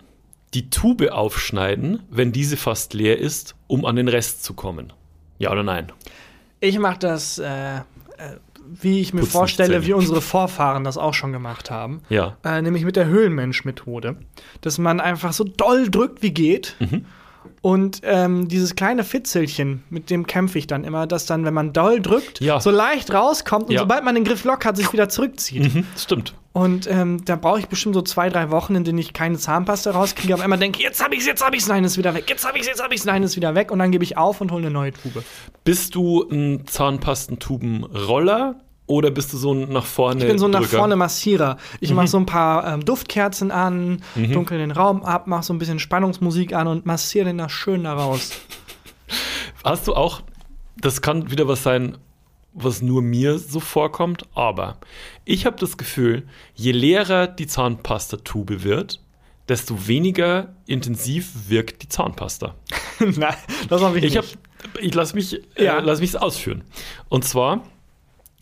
[0.53, 4.93] die Tube aufschneiden, wenn diese fast leer ist, um an den Rest zu kommen.
[5.37, 5.91] Ja oder nein?
[6.59, 7.81] Ich mache das, äh, äh,
[8.65, 12.01] wie ich mir Putzen vorstelle, wie unsere Vorfahren das auch schon gemacht haben.
[12.09, 12.37] Ja.
[12.43, 14.17] Äh, nämlich mit der Höhlenmensch-Methode.
[14.61, 16.75] Dass man einfach so doll drückt, wie geht.
[16.79, 17.05] Mhm.
[17.65, 21.73] Und ähm, dieses kleine Fitzelchen, mit dem kämpfe ich dann immer, dass dann, wenn man
[21.73, 22.59] doll drückt, Ja.
[22.59, 23.79] so leicht rauskommt und Ja.
[23.79, 25.73] sobald man den Griff locker hat, sich wieder zurückzieht.
[25.73, 26.35] Mhm, stimmt.
[26.53, 29.89] Und ähm, da brauche ich bestimmt so zwei, drei Wochen, in denen ich keine Zahnpasta
[29.91, 32.45] rauskriege, aber immer denke, jetzt hab ich's, jetzt hab ich's, nein, ist wieder weg, jetzt
[32.47, 34.51] hab ich's, jetzt hab ich's, nein, ist wieder weg und dann gebe ich auf und
[34.51, 35.23] hole eine neue Tube.
[35.63, 38.55] Bist du ein Zahnpastentubenroller
[38.87, 40.77] oder bist du so ein nach vorne Ich bin so ein nach Drücker?
[40.77, 41.57] vorne Massierer.
[41.79, 41.95] Ich Mhm.
[41.95, 45.79] mache so ein paar ähm, Duftkerzen an, dunkel den Raum ab, mache so ein bisschen
[45.79, 48.31] Spannungsmusik an und massiere den da schön da raus.
[49.63, 50.21] Hast du auch,
[50.77, 51.97] das kann wieder was sein,
[52.53, 54.77] was nur mir so vorkommt, aber
[55.25, 59.01] ich habe das Gefühl, je leerer die Zahnpastatube wird,
[59.49, 62.55] desto weniger intensiv wirkt die Zahnpasta.
[62.99, 63.35] Nein,
[63.69, 64.37] das habe ich, Ich nicht.
[64.63, 65.79] habe, ich lass mich, Ja.
[65.79, 66.63] äh, lass mich ausführen.
[67.09, 67.63] Und zwar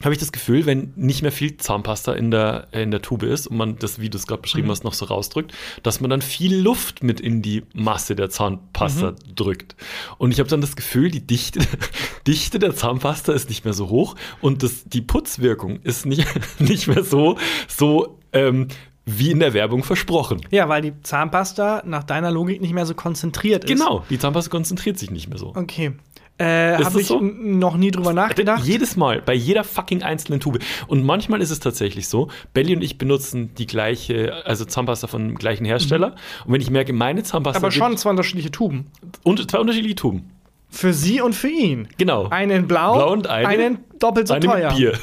[0.05, 3.47] habe ich das Gefühl, wenn nicht mehr viel Zahnpasta in der, in der Tube ist
[3.47, 4.71] und man das, wie du es gerade beschrieben Mhm.
[4.71, 9.11] hast, noch so rausdrückt, dass man dann viel Luft mit in die Masse der Zahnpasta
[9.11, 9.35] Mhm.
[9.35, 9.75] drückt.
[10.17, 11.59] Und ich habe dann das Gefühl, die Dichte,
[12.27, 16.27] Dichte der Zahnpasta ist nicht mehr so hoch und das, die Putzwirkung ist nicht,
[16.59, 17.37] nicht mehr so,
[17.67, 18.67] so ähm,
[19.05, 20.41] wie in der Werbung versprochen.
[20.49, 23.69] Ja, weil die Zahnpasta nach deiner Logik nicht mehr so konzentriert ist.
[23.69, 25.53] Genau, die Zahnpasta konzentriert sich nicht mehr so.
[25.55, 25.91] Okay.
[26.39, 27.19] Äh, habe ich so?
[27.21, 28.63] noch nie drüber nachgedacht.
[28.65, 30.59] Jedes Mal, bei jeder fucking einzelnen Tube.
[30.87, 35.27] Und manchmal ist es tatsächlich so, Belly und ich benutzen die gleiche, also Zahnpasta von
[35.29, 36.15] dem gleichen Hersteller.
[36.45, 37.65] Und wenn ich merke, meine Zahnpasta Mhm.
[37.65, 38.87] Aber schon zwei unterschiedliche Tuben.
[39.23, 40.31] und zwei unterschiedliche Tuben.
[40.69, 41.87] Für sie und für ihn.
[41.99, 42.27] Genau.
[42.29, 44.73] Einen in blau, Blau und eine- einen doppelt so Eine teuer.
[44.73, 44.93] Bier.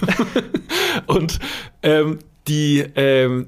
[1.06, 1.38] und
[1.84, 3.46] ähm, die, ähm,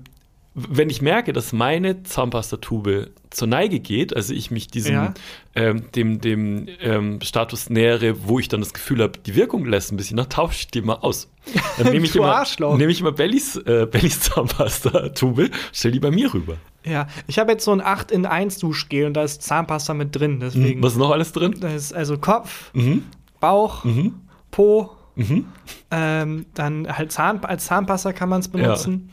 [0.54, 5.14] wenn ich merke, dass meine Zahnpastatube zur Neige geht, also ich mich diesem Ja.
[5.54, 9.92] ähm, dem, dem ähm, Status nähere, wo ich dann das Gefühl habe, die Wirkung lässt
[9.92, 11.30] ein bisschen nach, tausche ich die mal aus.
[11.78, 12.44] Dann nehme ich immer,
[12.76, 16.56] nehme ich immer Bellys, äh, Bellys Zahnpastatube, stell die bei mir rüber.
[16.84, 20.14] Ja, ich habe jetzt so ein 8 in 1 Duschgel und da ist Zahnpasta mit
[20.14, 20.40] drin.
[20.40, 20.82] Deswegen.
[20.82, 21.54] Was ist noch alles drin?
[21.60, 23.04] Da ist also Kopf, Mhm.
[23.40, 24.14] Bauch, Mhm.
[24.50, 25.46] Po, Mhm.
[25.90, 29.10] ähm, dann halt Zahn, als Zahnpasta kann man es benutzen.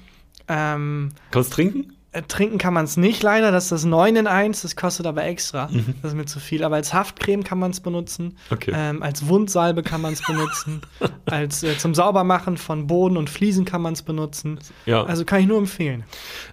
[0.49, 1.93] Ähm, Kannst du trinken?
[2.11, 5.05] Äh, trinken kann man es nicht leider, das ist das 9 in 1, das kostet
[5.05, 5.67] aber extra.
[5.67, 5.93] Mhm.
[6.01, 6.63] Das ist mir zu viel.
[6.63, 8.35] Aber als Haftcreme kann man es benutzen.
[8.49, 8.71] Okay.
[8.75, 10.81] Ähm, als Wundsalbe kann man es benutzen.
[11.25, 14.59] als äh, zum Saubermachen von Boden und Fliesen kann man es benutzen.
[14.87, 15.03] Ja.
[15.03, 16.03] Also kann ich nur empfehlen.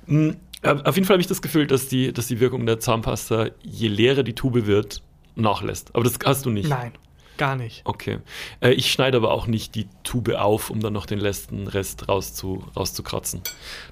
[0.07, 0.33] Mm,
[0.63, 3.89] Auf jeden Fall habe ich das Gefühl, dass die, dass die Wirkung der Zahnpasta, je
[3.89, 5.03] leerer die Tube wird,
[5.37, 5.95] nachlässt.
[5.95, 6.69] Aber das hast du nicht.
[6.69, 6.93] Nein,
[7.38, 7.83] gar nicht.
[7.85, 8.18] Okay.
[8.61, 12.09] Äh, ich schneide aber auch nicht die Tube auf, um dann noch den letzten Rest
[12.09, 13.42] rauszu, rauszukratzen.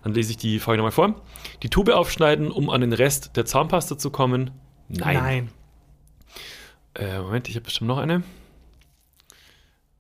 [0.03, 1.21] Dann lese ich die Frage nochmal vor.
[1.63, 4.51] Die Tube aufschneiden, um an den Rest der Zahnpasta zu kommen?
[4.89, 5.17] Nein.
[5.17, 5.51] Nein.
[6.95, 8.23] Äh, Moment, ich habe bestimmt noch eine.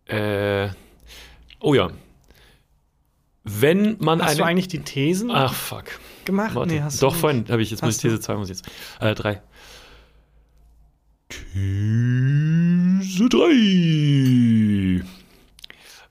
[0.06, 0.68] Äh,
[1.60, 1.90] oh ja.
[3.42, 4.38] Wenn man Hast eine.
[4.38, 5.84] du eigentlich die Thesen Ach, fuck.
[6.24, 6.54] gemacht?
[6.54, 6.82] Warte.
[6.82, 8.08] hast du Doch, vorhin habe ich jetzt, Hast du?
[8.08, 8.68] These 2, muss ich jetzt.
[9.00, 9.42] Äh, 3.
[13.14, 15.04] These 3.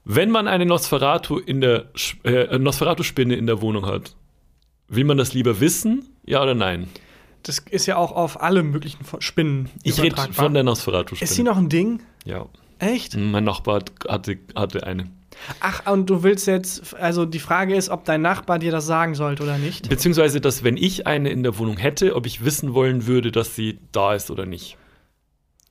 [0.05, 1.85] Wenn man eine Nosferatu in der
[2.23, 4.15] äh, Nosferatu-Spinne in der Wohnung hat,
[4.87, 6.87] will man das lieber wissen, ja oder nein?
[7.43, 11.29] Das ist ja auch auf alle möglichen Spinnen Ich rede von der Nosferatu-Spinne.
[11.29, 12.01] Ist sie noch ein Ding?
[12.25, 12.45] Ja.
[12.79, 13.15] Echt?
[13.17, 15.05] Mein Nachbar hat- hatte, hatte eine.
[15.61, 19.15] Ach, und du willst jetzt, also die Frage ist, ob dein Nachbar dir das sagen
[19.15, 19.89] sollte oder nicht.
[19.89, 23.55] Beziehungsweise, dass wenn ich eine in der Wohnung hätte, ob ich wissen wollen würde, dass
[23.55, 24.77] sie da ist oder nicht.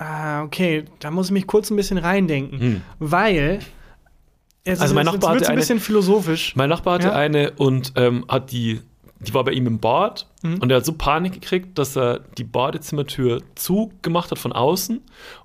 [0.04, 2.80] Ah, okay, da muss ich mich kurz ein bisschen reindenken, Hm.
[2.98, 3.60] weil
[4.64, 6.56] jetzt Also mein Nachbar hatte ein bisschen philosophisch.
[6.56, 7.12] Mein Nachbar hatte Ja.
[7.14, 8.80] eine und ähm, hat die,
[9.20, 10.58] die war bei ihm im Bad Mhm.
[10.58, 15.00] und er hat so Panik gekriegt, dass er die Badezimmertür zugemacht hat von außen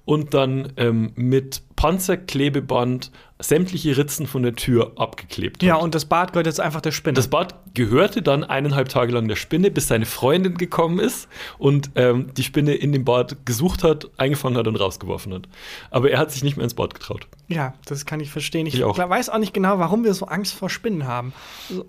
[0.05, 5.83] und dann ähm, mit Panzerklebeband sämtliche Ritzen von der Tür abgeklebt Ja, hat.
[5.83, 7.13] und das Bad gehört jetzt einfach der Spinne.
[7.13, 11.27] Das Bad gehörte dann eineinhalb Tage lang der Spinne, bis seine Freundin gekommen ist
[11.59, 15.43] und ähm, die Spinne in dem Bad gesucht hat, eingefangen hat und rausgeworfen hat.
[15.91, 17.27] Aber er hat sich nicht mehr ins Bad getraut.
[17.47, 18.65] ja, das kann ich verstehen.
[18.65, 18.97] Ich, Ich auch.
[18.97, 21.31] weiß auch nicht genau, warum wir so Angst vor Spinnen haben.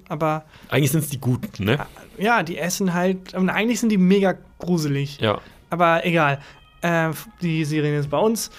[0.08, 1.78] Aber Eigentlich sind es die Guten, ne?
[2.18, 5.18] ja, die essen halt, und eigentlich sind die mega gruselig.
[5.20, 5.40] Ja.
[5.70, 6.40] Aber egal.
[6.82, 8.50] Äh, die Serie ist bei uns.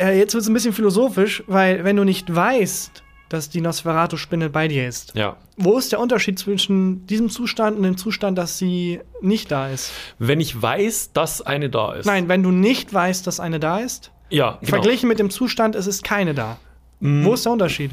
[0.00, 4.50] Äh, jetzt wird es ein bisschen philosophisch, weil wenn du nicht weißt, dass die Nosferatu-Spinne
[4.50, 5.36] bei dir ist, Ja.
[5.56, 9.92] wo ist der Unterschied zwischen diesem Zustand und dem Zustand, dass sie nicht da ist?
[10.18, 12.06] Wenn ich weiß, dass eine da ist.
[12.06, 14.68] Nein, wenn du nicht weißt, dass eine da ist, Ja, genau.
[14.70, 16.58] verglichen mit dem Zustand, es ist keine da.
[17.00, 17.92] Mm, Wo ist der Unterschied?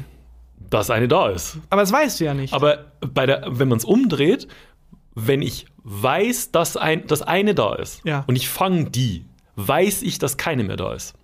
[0.70, 1.56] dass eine da ist.
[1.70, 2.52] Aber das weißt du ja nicht.
[2.52, 4.48] Aber bei der, wenn man es umdreht,
[5.14, 8.24] wenn ich weiß, dass, ein, dass eine da ist Ja.
[8.26, 9.24] und ich fange die,
[9.56, 11.14] weiß ich, dass keine mehr da ist.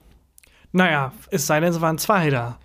[0.74, 2.58] Naja, es sei denn, es waren zwei da.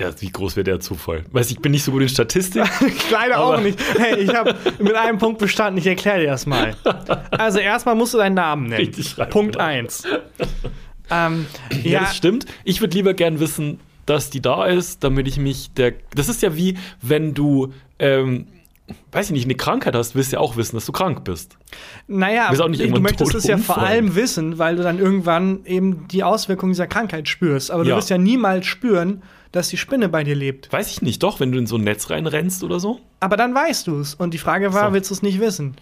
[0.00, 1.24] Ja, wie groß wäre der Zufall?
[1.30, 2.64] Weiß ich, ich bin nicht so gut in Statistik.
[3.10, 3.78] Leider auch nicht.
[3.98, 5.78] Hey, ich habe mit einem Punkt bestanden.
[5.78, 6.74] Ich erkläre dir das mal.
[7.30, 8.80] Also erstmal musst du deinen Namen nennen.
[8.86, 9.64] Richtig schreiben, Punkt genau.
[9.64, 10.04] 1.
[11.10, 12.46] Ähm, ja, ja, das stimmt.
[12.64, 15.92] Ich würde lieber gern wissen, dass die da ist, damit ich mich der.
[16.14, 18.46] Das ist ja wie, wenn du, ähm,
[19.12, 21.56] weiß ich nicht, eine Krankheit hast, willst du ja auch wissen, dass du krank bist.
[22.06, 24.98] naja, Bist auch nicht du irgendwann möchtest es ja vor allem wissen, weil du dann
[24.98, 27.70] irgendwann eben die Auswirkungen dieser Krankheit spürst.
[27.70, 27.96] Aber du Ja.
[27.96, 29.22] wirst ja niemals spüren,
[29.52, 30.72] dass die Spinne bei dir lebt.
[30.72, 33.00] Weiß ich nicht, doch, wenn du in so ein Netz reinrennst oder so.
[33.20, 34.14] Aber dann weißt du es.
[34.14, 34.94] Und die Frage war, So.
[34.94, 35.74] willst du es nicht wissen?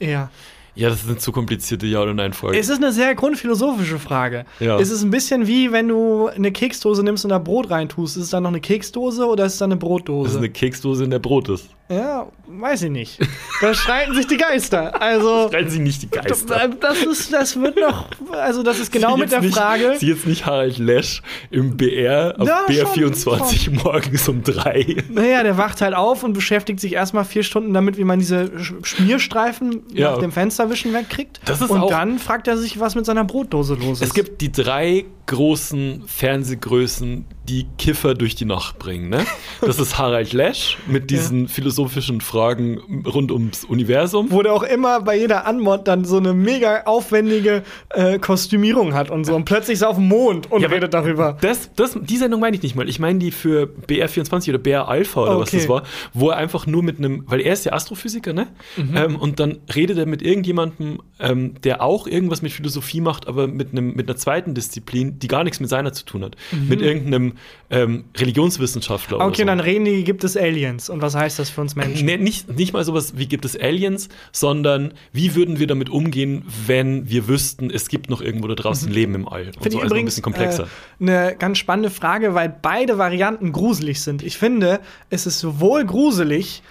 [0.00, 0.30] Ja.
[0.78, 2.56] Ja, das ist eine zu komplizierte Ja- oder Nein-Frage.
[2.58, 4.44] Es ist eine sehr grundphilosophische Frage.
[4.60, 4.78] Ja.
[4.78, 8.16] Es ist ein bisschen wie, wenn du eine Keksdose nimmst und da Brot reintust.
[8.16, 10.24] Ist es dann noch eine Keksdose oder ist es dann eine Brotdose?
[10.28, 11.68] Das ist eine Keksdose, in der Brot ist.
[11.90, 13.18] Ja, weiß ich nicht.
[13.62, 15.00] Da streiten sich die Geister.
[15.00, 16.68] Also, Streiten sich nicht die Geister.
[16.80, 19.94] das, ist, das wird noch, also das ist genau Sie mit jetzt der nicht, Frage.
[19.98, 24.96] Sie jetzt nicht Harald Lesch im BR auf Ja, BR schon, 24 morgens um drei.
[25.08, 28.50] Naja, der wacht halt auf und beschäftigt sich erstmal vier Stunden damit, wie man diese
[28.58, 30.10] Sch- Schmierstreifen Ja.
[30.12, 30.30] nach dem
[30.68, 31.40] Fensterwischen wegkriegt.
[31.44, 34.08] Das ist und auch- dann fragt er sich, was mit seiner Brotdose los ist.
[34.08, 39.08] Es gibt die drei großen Fernsehgrößen, die Kiffer durch die Nacht bringen.
[39.08, 39.24] Ne?
[39.60, 44.26] Das ist Harald Lesch mit diesen philosophischen Fragen rund ums Universum.
[44.30, 49.10] wo der auch immer bei jeder Anmod dann so eine mega aufwendige äh, Kostümierung hat
[49.10, 49.34] und so.
[49.34, 51.38] Und plötzlich ist er auf dem Mond und Ja, redet darüber.
[51.40, 52.88] Das, das, die Sendung meine ich nicht mal.
[52.88, 55.58] Ich meine die für BR24 oder BR Alpha oder was Okay.
[55.58, 58.48] das war, wo er einfach nur mit einem, weil er ist ja Astrophysiker, ne?
[58.76, 58.96] Mhm.
[58.96, 63.46] Ähm, und dann redet er mit irgendjemandem, ähm, der auch irgendwas mit Philosophie macht, aber
[63.46, 66.36] mit, einem, mit einer zweiten Disziplin, die gar nichts mit seiner zu tun hat.
[66.68, 67.34] Mit irgendeinem
[67.70, 69.32] ähm, Religionswissenschaftler oder Mhm.
[69.32, 69.46] Okay, so.
[69.46, 70.88] dann reden die, gibt es Aliens.
[70.88, 72.06] Und was heißt das für uns Menschen?
[72.06, 76.44] Nee, nicht, nicht mal sowas wie gibt es Aliens, sondern wie würden wir damit umgehen,
[76.66, 79.46] wenn wir wüssten, es gibt noch irgendwo da draußen Leben im All.
[79.46, 79.62] Und Mhm.
[79.62, 80.64] Finde so, ich also ein bisschen komplexer.
[80.64, 80.66] Äh,
[81.02, 84.22] eine ganz spannende Frage, weil beide Varianten gruselig sind.
[84.22, 86.62] Ich finde, es ist sowohl gruselig,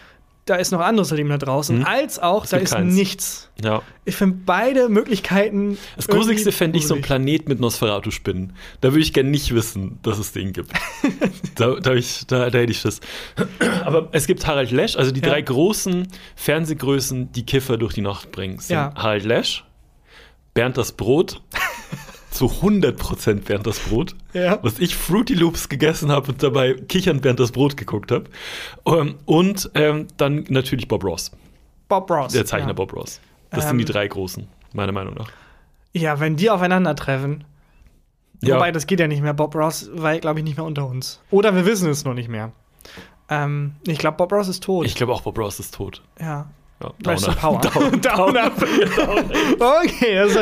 [0.48, 2.94] da ist noch anderes Leben da draußen, als auch, da ist keins.
[2.96, 3.50] nichts.
[3.64, 3.82] Ja.
[4.06, 5.78] Ich finde beide Möglichkeiten.
[5.96, 7.02] Das Gruseligste fände ich so ein.
[7.02, 8.54] Planet mit Nosferatu-Spinnen.
[8.82, 10.72] Da würde ich gerne nicht wissen, dass es den gibt.
[11.56, 13.00] da, da, ich, da, da hätte ich Schiss.
[13.84, 15.30] Aber es gibt Harald Lesch, also die Ja.
[15.30, 18.60] drei großen Fernsehgrößen, die Kiffer durch die Nacht bringen.
[18.60, 18.94] Sind Ja.
[18.96, 19.64] Harald Lesch,
[20.54, 21.42] Bernd das Brot,
[22.38, 24.60] zu 100% Bernd das Brot, Ja.
[24.62, 28.26] was ich Fruity Loops gegessen habe und dabei kichernd Bernd das Brot geguckt habe.
[28.86, 31.32] Ähm, und ähm, dann natürlich Bob Ross,
[31.90, 32.34] Bob Ross.
[32.34, 32.74] der Zeichner ja.
[32.74, 33.20] Bob Ross.
[33.50, 35.30] Das sind die Ähm, drei großen, meiner Meinung nach.
[35.94, 37.44] Ja, wenn die aufeinandertreffen.
[38.44, 38.56] Ja.
[38.56, 39.34] Wobei, das geht ja nicht mehr.
[39.34, 41.20] Bob Ross war, glaube ich, nicht mehr unter uns.
[41.32, 42.52] Oder wir wissen es noch nicht mehr.
[43.30, 44.86] Ähm, ich glaube, Bob Ross ist tot.
[44.86, 46.02] Ich glaube auch, Bob Ross ist tot.
[46.20, 46.48] ja.
[46.82, 47.34] Ja, Downer.
[47.36, 47.62] Power.
[47.98, 48.52] Downer.
[49.84, 50.42] okay, also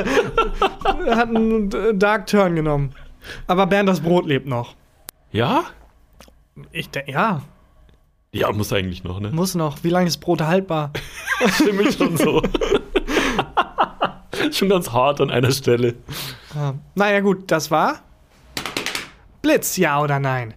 [1.09, 2.93] hat einen Dark Turn genommen.
[3.47, 4.75] Aber Bernd das Brot lebt noch.
[5.31, 5.63] Ja?
[6.71, 7.41] Ich denke, ja,
[8.31, 9.29] Ja, muss eigentlich noch, ne?
[9.31, 9.83] muss noch.
[9.83, 10.91] Wie lange ist Brot haltbar?
[11.55, 12.41] Stimme ich schon so.
[14.51, 15.95] schon ganz hart an einer Stelle.
[16.53, 16.75] Ja.
[16.95, 17.99] Naja, gut, das war
[19.41, 20.53] Blitz, ja oder nein?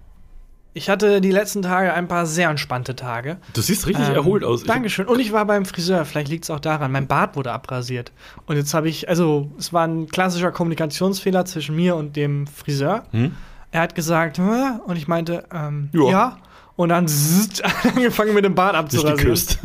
[0.78, 3.38] Ich hatte die letzten Tage ein paar sehr entspannte Tage.
[3.52, 4.62] Du siehst richtig Ähm, erholt aus.
[4.62, 5.06] Dankeschön.
[5.08, 6.04] Und ich war beim Friseur.
[6.04, 6.92] Vielleicht liegt es auch daran.
[6.92, 8.12] Mein Bart wurde abrasiert.
[8.46, 13.02] Und jetzt habe ich, also, es war ein klassischer Kommunikationsfehler zwischen mir und dem Friseur.
[13.10, 13.32] Hm?
[13.72, 16.10] Er hat gesagt, "Hä?" und ich meinte, ähm, Ja.
[16.10, 16.36] ja.
[16.76, 19.16] Und dann zzt, angefangen mit dem Bart abzurasieren.
[19.18, 19.58] geküsst.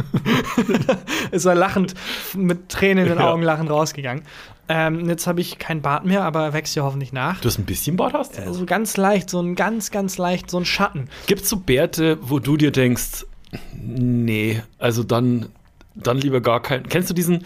[1.32, 1.94] Ist er lachend,
[2.36, 3.30] mit Tränen in den Ja.
[3.32, 4.24] Augen lachend rausgegangen.
[4.70, 7.42] Ähm, jetzt habe ich kein Bart mehr, aber er wächst ja hoffentlich nach.
[7.42, 8.38] Du hast ein bisschen Bart hast?
[8.38, 8.54] du noch?
[8.54, 11.10] So ganz leicht, so ein ganz, ganz leicht, so ein Schatten.
[11.28, 13.26] Gibt's so Bärte, wo du dir denkst,
[13.76, 15.48] nee, also dann,
[15.96, 16.88] dann lieber gar keinen.
[16.88, 17.44] Kennst du diesen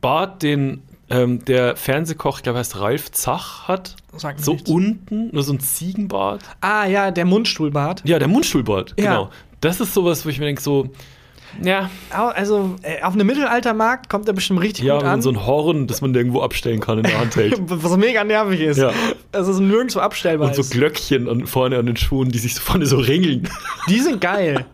[0.00, 3.96] Bart, den ähm, der Fernsehkoch, ich glaube, heißt Ralf Zach hat?
[4.12, 4.70] Mir So nichts.
[4.70, 6.42] unten, nur so ein Ziegenbart.
[6.60, 8.02] Ah ja, der Mundstuhlbart.
[8.06, 9.10] Ja, der Mundstuhlbart, Ja.
[9.10, 9.30] genau.
[9.60, 10.90] Das ist sowas, wo ich mir denke, so,
[11.60, 15.22] ja, Also äh, auf einem Mittelaltermarkt kommt er bestimmt richtig ja, gut an.
[15.22, 17.58] so ein Horn, das man irgendwo abstellen kann in der Hand hält.
[17.66, 18.78] was mega nervig ist.
[18.78, 18.92] Ja.
[19.32, 20.48] Es ist nirgendwo abstellbar.
[20.48, 20.62] Und so.
[20.62, 23.48] Glöckchen an, vorne an den Schuhen, die sich so vorne so ringeln.
[23.88, 24.64] Die sind geil.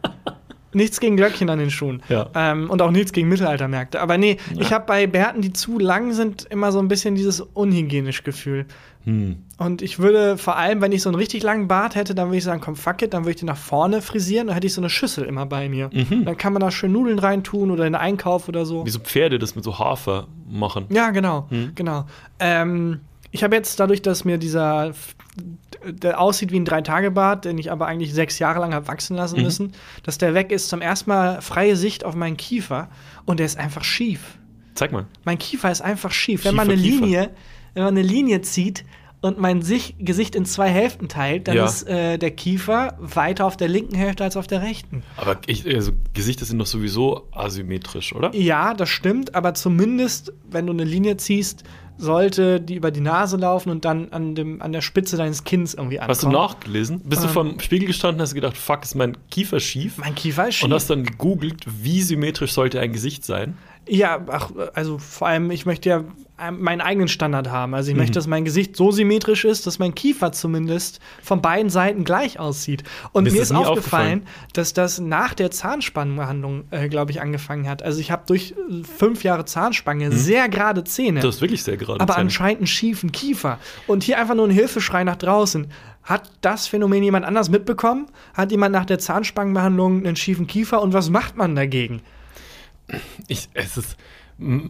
[0.74, 2.02] Nichts gegen Glöckchen an den Schuhen.
[2.08, 2.28] Ja.
[2.34, 4.00] Ähm, und auch nichts gegen Mittelaltermärkte.
[4.00, 7.40] Aber nee, ich habe bei Bärten, die zu lang sind, immer so ein bisschen dieses
[7.40, 8.66] unhygienisch Gefühl.
[9.08, 9.36] Hm.
[9.56, 12.36] Und ich würde vor allem, wenn ich so einen richtig langen Bart hätte, dann würde
[12.36, 14.74] ich sagen, komm, fuck it, dann würde ich den nach vorne frisieren, dann hätte ich
[14.74, 15.88] so eine Schüssel immer bei mir.
[15.88, 18.84] Dann kann man da schön Nudeln reintun oder in den Einkauf oder so.
[18.84, 20.84] Wie so Pferde das mit so Hafer machen.
[20.90, 21.72] Ja, genau, Hm.
[21.74, 22.04] genau.
[22.38, 24.92] Ähm, ich habe jetzt dadurch, dass mir dieser
[25.84, 29.18] der aussieht wie ein Drei-Tage-Bart, den ich aber eigentlich sechs Jahre lang habe wachsen Mhm.
[29.20, 32.88] lassen müssen, dass der weg ist, zum ersten Mal freie Sicht auf meinen Kiefer
[33.26, 34.38] und der ist einfach schief.
[34.74, 35.06] Zeig mal.
[35.24, 36.44] Mein Kiefer ist einfach schief.
[36.44, 37.04] Wenn man eine Schiefer Kiefer.
[37.06, 37.30] Linie,
[37.74, 38.84] wenn man eine Linie zieht
[39.20, 41.64] und mein Sich Gesicht in zwei Hälften teilt, dann Ja.
[41.66, 45.02] ist äh, der Kiefer weiter auf der linken Hälfte als auf der rechten.
[45.16, 48.35] Aber ich, also Gesichter sind doch sowieso asymmetrisch, oder?
[48.35, 51.64] Ja, das stimmt, aber zumindest, wenn du eine Linie ziehst,
[52.00, 55.74] sollte die über die Nase laufen und dann an, dem, an der Spitze deines Kinns
[55.74, 56.11] irgendwie ankommen.
[56.14, 57.00] Hast du nachgelesen?
[57.00, 57.33] Bist du Ähm.
[57.35, 59.98] vom Spiegel gestanden, hast du gedacht, fuck, ist mein Kiefer schief?
[59.98, 60.64] Mein Kiefer ist schief.
[60.66, 63.57] Und hast dann gegoogelt, wie symmetrisch sollte ein Gesicht sein?
[63.88, 66.05] Ja, ach, also vor allem, ich möchte ja
[66.40, 67.74] ähm, meinen eigenen Standard haben.
[67.74, 68.01] Also ich Mhm.
[68.01, 72.38] möchte, dass mein Gesicht so symmetrisch ist, dass mein Kiefer zumindest von beiden Seiten gleich
[72.38, 72.85] aussieht.
[73.12, 77.20] Und Mir ist das ist nie aufgefallen, dass das nach der Zahnspannenbehandlung, äh, glaube ich,
[77.20, 77.83] angefangen hat.
[77.83, 81.18] Also ich habe durch äh, fünf Jahre Zahnspange sehr gerade Zähne.
[81.18, 81.22] Mhm.
[81.22, 82.22] Du hast wirklich sehr gerade aber Zähne.
[82.27, 83.59] anscheinend einen schiefen Kiefer.
[83.87, 85.66] Und hier einfach nur ein Hilfeschrei nach draußen.
[86.05, 88.07] Hat das Phänomen jemand anders mitbekommen?
[88.35, 90.81] Hat jemand nach der Zahnspangenbehandlung einen schiefen Kiefer?
[90.83, 92.01] Und was macht man dagegen?
[93.27, 93.96] Ich, es ist,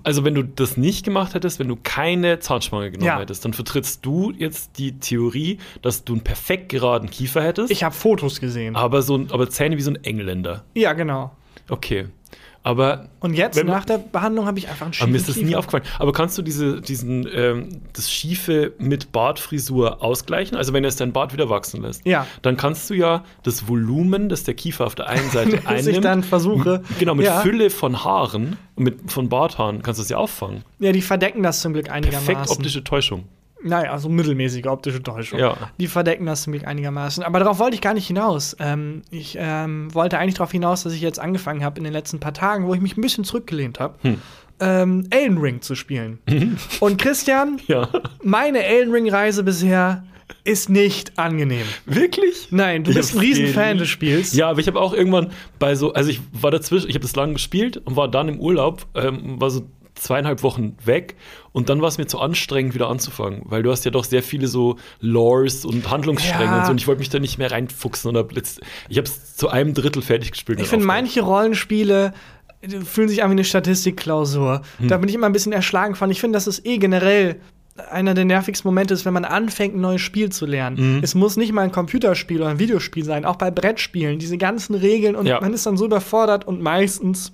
[0.02, 3.18] also wenn du das nicht gemacht hättest, wenn du keine Zahnspange genommen Ja.
[3.20, 7.84] hättest, dann vertrittst du jetzt die Theorie, dass du einen perfekt geraden Kiefer hättest, Ich
[7.84, 8.74] habe Fotos gesehen.
[8.76, 10.64] aber, so, aber Zähne wie so ein Engländer.
[10.74, 11.30] Ja, genau.
[11.68, 12.08] Okay.
[12.64, 15.36] Aber Und jetzt, nach der Behandlung, habe ich einfach einen Aber schiefen mir ist das
[15.36, 15.84] nie aufgefallen.
[15.98, 20.56] Aber kannst du diese, diesen, ähm, das Schiefe mit Bartfrisur ausgleichen?
[20.56, 22.26] Also wenn er jetzt dein Bart wieder wachsen lässt, Ja.
[22.42, 25.66] dann kannst du ja das Volumen, das der Kiefer auf der einen Seite Dass ich
[25.66, 26.82] einnimmt, dann versuche.
[26.98, 30.62] genau, mit ja, Fülle von Haaren, mit, von Barthaaren, kannst du das ja auffangen.
[30.78, 32.54] Ja, die verdecken das zum Glück Perfekt einigermaßen.
[32.56, 33.24] optische Täuschung.
[33.62, 35.38] Naja, also mittelmäßige optische Täuschung.
[35.40, 35.56] Ja.
[35.80, 37.24] Die verdecken das zum Glück einigermaßen.
[37.24, 38.56] Aber darauf wollte ich gar nicht hinaus.
[38.60, 42.20] Ähm, ich ähm, wollte eigentlich darauf hinaus, dass ich jetzt angefangen habe in den letzten
[42.20, 44.20] paar Tagen, wo ich mich ein bisschen zurückgelehnt habe, Hm.
[44.60, 46.18] ähm, Elden Ring zu spielen.
[46.80, 47.88] Und Christian, Ja.
[48.22, 50.04] meine Elden Ring-Reise bisher
[50.44, 51.64] ist nicht angenehm.
[51.86, 52.48] Wirklich?
[52.50, 54.34] Nein, du Ich bist ein Riesenfan des Spiels.
[54.34, 57.16] Ja, aber ich habe auch irgendwann bei so, also ich war dazwischen, ich habe das
[57.16, 59.62] lange gespielt und war dann im Urlaub, ähm, war so
[59.98, 61.16] zweieinhalb Wochen weg
[61.52, 64.22] und dann war es mir zu anstrengend, wieder anzufangen, weil du hast ja doch sehr
[64.22, 66.58] viele so Lores und Handlungsstränge Ja.
[66.60, 69.06] und so und ich wollte mich da nicht mehr reinfuchsen und hab letzt, ich habe
[69.06, 70.60] es zu einem Drittel fertig gespielt.
[70.60, 72.12] Ich finde, manche Rollenspiele
[72.60, 74.62] äh, fühlen sich an wie eine Statistikklausur.
[74.78, 74.88] Hm.
[74.88, 76.10] Da bin ich immer ein bisschen erschlagen von.
[76.10, 77.36] Ich finde, das ist eh generell
[77.92, 80.76] einer der nervigsten Momente ist, wenn man anfängt, ein neues Spiel zu lernen.
[80.76, 81.00] Hm.
[81.02, 84.18] Es muss nicht mal ein Computerspiel oder ein Videospiel sein, auch bei Brettspielen.
[84.18, 85.40] Diese ganzen Regeln und Ja.
[85.40, 87.30] man ist dann so überfordert und meistens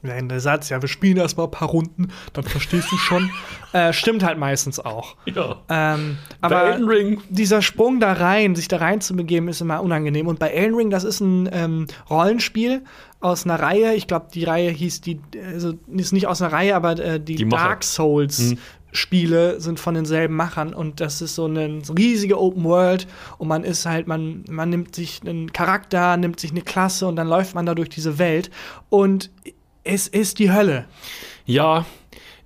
[0.00, 3.30] wenn der Satz, ja, wir spielen erst mal ein paar Runden, dann verstehst du schon,
[3.72, 5.16] äh, stimmt halt meistens auch.
[5.26, 5.56] Ja.
[5.68, 9.60] Ähm, Bei aber Elden Ring dieser Sprung da rein, sich da rein zu begeben, ist
[9.60, 10.28] immer unangenehm.
[10.28, 12.84] Und bei Elden Ring, das ist ein ähm, Rollenspiel
[13.20, 13.94] aus einer Reihe.
[13.94, 17.34] Ich glaube, die Reihe hieß die, also ist nicht aus einer Reihe, aber äh, die,
[17.34, 17.48] Die.
[17.48, 18.38] Dark Souls.
[18.38, 18.58] Mhm.
[18.90, 23.62] Spiele sind von denselben Machern und das ist so eine riesige Open World und man
[23.62, 27.54] ist halt, man, man nimmt sich einen Charakter, nimmt sich eine Klasse und dann läuft
[27.54, 28.50] man da durch diese Welt
[28.88, 29.30] und
[29.88, 30.84] es ist die Hölle.
[31.46, 31.86] Ja,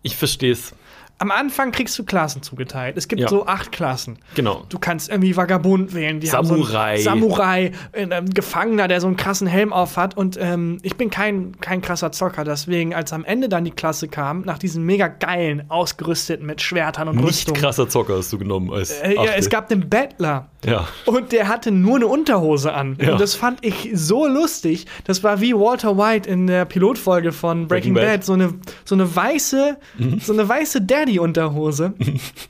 [0.03, 0.74] ich verstehe es.
[1.23, 2.97] Am Anfang kriegst du Klassen zugeteilt.
[2.97, 3.29] Es gibt Ja.
[3.29, 4.18] so acht Klassen.
[4.35, 4.64] Genau.
[4.70, 6.18] Du kannst irgendwie Vagabund wählen.
[6.18, 6.97] Die Haben Samurai.
[6.99, 10.16] so einen Samurai, ein ähm, Gefangener, der so einen krassen Helm auf hat.
[10.16, 12.43] Und ähm, ich bin kein, kein krasser Zocker.
[12.43, 17.07] Deswegen, als am Ende dann die Klasse kam, nach diesen mega geilen, ausgerüsteten mit Schwertern
[17.07, 17.55] und Nicht Rüstung.
[17.55, 20.49] krasser Zocker hast du genommen als Äh, ja, es gab den Bettler.
[20.64, 20.89] Ja.
[21.07, 22.99] Und der hatte nur eine Unterhose an.
[23.01, 23.12] Ja.
[23.12, 24.87] Und das fand ich so lustig.
[25.05, 28.05] Das war wie Walter White in der Pilotfolge von Breaking, Breaking Bad.
[28.05, 28.11] Mhm.
[28.12, 28.25] Bad.
[28.25, 28.55] So eine,
[28.85, 29.77] so eine weiße,
[30.20, 30.81] so eine weiße
[31.13, 31.95] Daddy-Unterhose.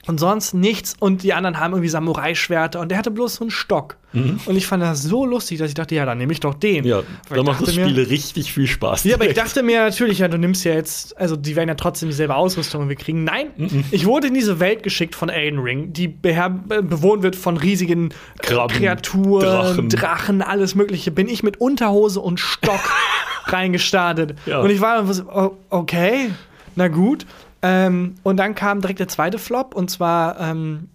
[0.07, 0.95] und sonst nichts.
[0.99, 2.81] Und die anderen haben irgendwie Samurai-Schwerter.
[2.81, 3.97] Und der hatte bloß so einen Stock.
[4.15, 6.85] Und ich fand das so lustig, dass ich dachte, ja, dann nehme ich doch den.
[6.85, 6.91] Mhm.
[6.91, 6.97] Ja,
[7.31, 9.05] Weil da ich macht das Spiel richtig viel Spaß.
[9.05, 11.77] ja, aber ich dachte mir natürlich, ja, du nimmst ja jetzt, also die werden ja
[11.77, 13.25] trotzdem dieselbe Ausrüstung wir kriegen.
[13.25, 13.47] Nein,
[13.91, 18.43] ich wurde in diese Welt geschickt von Elden Ring, die bewohnt wird von riesigen äh,
[18.43, 19.89] Krabben, Kreaturen, Drachen.
[19.89, 20.43] Drachen.
[20.43, 21.11] alles Mögliche.
[21.11, 22.81] Bin ich mit Unterhose und Stock
[23.47, 24.37] reingestartet.
[24.45, 24.61] Ja.
[24.61, 26.31] Und ich war so, oh, okay,
[26.77, 27.25] na gut.
[27.63, 30.89] Ähm, und dann kam direkt der zweite Flop und zwar ähm,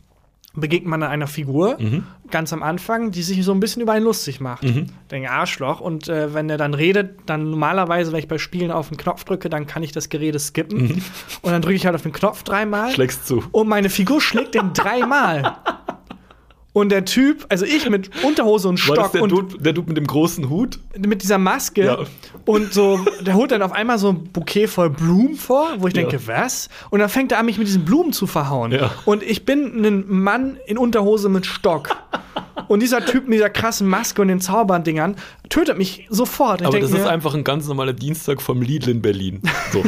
[0.54, 2.04] begegnet man einer Figur Mhm.
[2.32, 4.66] ganz am Anfang, die sich so ein bisschen über einen lustig macht.
[5.12, 5.80] Denke Arschloch.
[5.80, 9.24] Und äh, wenn er dann redet, dann normalerweise, wenn ich bei Spielen auf den Knopf
[9.24, 11.02] drücke, dann kann ich das Gerede skippen.
[11.42, 12.90] Und dann drücke ich halt auf den Knopf dreimal.
[12.90, 12.94] Mhm.
[12.96, 13.44] Schlägst zu.
[13.52, 15.58] Und meine Figur schlägt den dreimal.
[16.78, 19.74] Und der Typ, also ich mit Unterhose und War das Stock der und Dude, der
[19.74, 20.78] Dude mit dem großen Hut?
[20.96, 21.98] mit dieser Maske Ja.
[22.46, 25.96] und so, der holt dann auf einmal so ein Bouquet voll Blumen vor, wo ich
[25.96, 26.04] Ja.
[26.04, 26.70] denke, was?
[26.92, 28.72] Und dann fängt er an, mich mit diesen Blumen zu verhauen.
[28.74, 28.92] Ja.
[29.06, 31.90] Und ich bin ein Mann in Unterhose mit Stock.
[32.68, 35.16] Und dieser Typ mit dieser krassen Maske und den Zauberdingern
[35.50, 36.62] tötet mich sofort.
[36.62, 39.42] Ich Aber das ist mir, einfach ein ganz normaler Dienstag vom Lidl in Berlin.
[39.72, 39.84] So.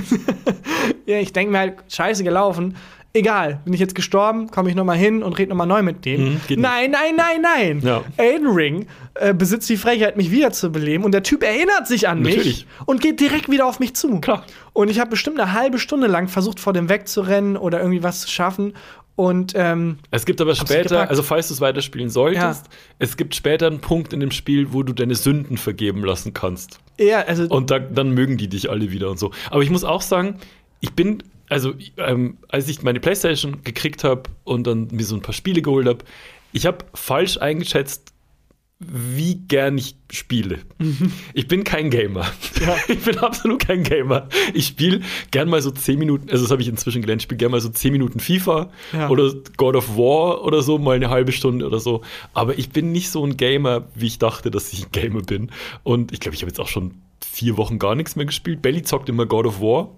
[1.06, 2.76] ja, ich denke mir halt, scheiße gelaufen.
[3.12, 5.82] Egal, bin ich jetzt gestorben, komme ich noch mal hin und rede noch mal neu
[5.82, 6.34] mit dem.
[6.34, 7.82] Mhm, nein, nein, nein, nein.
[7.84, 8.04] Ja.
[8.18, 8.86] Elden Ring
[9.16, 12.68] äh, besitzt die Frechheit, mich wiederzubeleben und der Typ erinnert sich an mich Natürlich.
[12.86, 14.20] und geht direkt wieder auf mich zu.
[14.22, 14.46] Klar.
[14.74, 18.22] Und ich habe bestimmt eine halbe Stunde lang versucht, vor dem wegzurennen oder irgendwie was
[18.22, 18.74] zu schaffen.
[19.16, 22.72] Und ähm, Es gibt aber später, also falls du es weiterspielen solltest, Ja.
[23.00, 26.80] es gibt später einen Punkt in dem Spiel, wo du deine Sünden vergeben lassen kannst.
[27.00, 29.32] ja, also Und da, dann mögen die dich alle wieder und so.
[29.50, 30.36] Aber ich muss auch sagen,
[30.80, 35.22] ich bin, also ähm, als ich meine Playstation gekriegt habe und dann mir so ein
[35.22, 36.06] paar Spiele geholt habe,
[36.54, 38.14] ich habe falsch eingeschätzt,
[38.82, 40.60] wie gern ich spiele.
[41.34, 42.26] Ich bin kein Gamer.
[42.88, 44.30] Ich bin absolut kein Gamer.
[44.54, 47.38] Ich spiele gern mal so 10 Minuten, also das habe ich inzwischen gelernt, ich spiele
[47.40, 49.10] gern mal so 10 Minuten FIFA Ja.
[49.10, 52.02] oder God of War oder so, mal eine halbe Stunde oder so.
[52.34, 55.52] Aber ich bin nicht so ein Gamer, wie ich dachte, dass ich ein Gamer bin.
[55.84, 56.94] Und ich glaube, ich habe jetzt auch schon
[57.32, 58.62] vier Wochen gar nichts mehr gespielt.
[58.62, 59.90] Belly zockt immer God of War.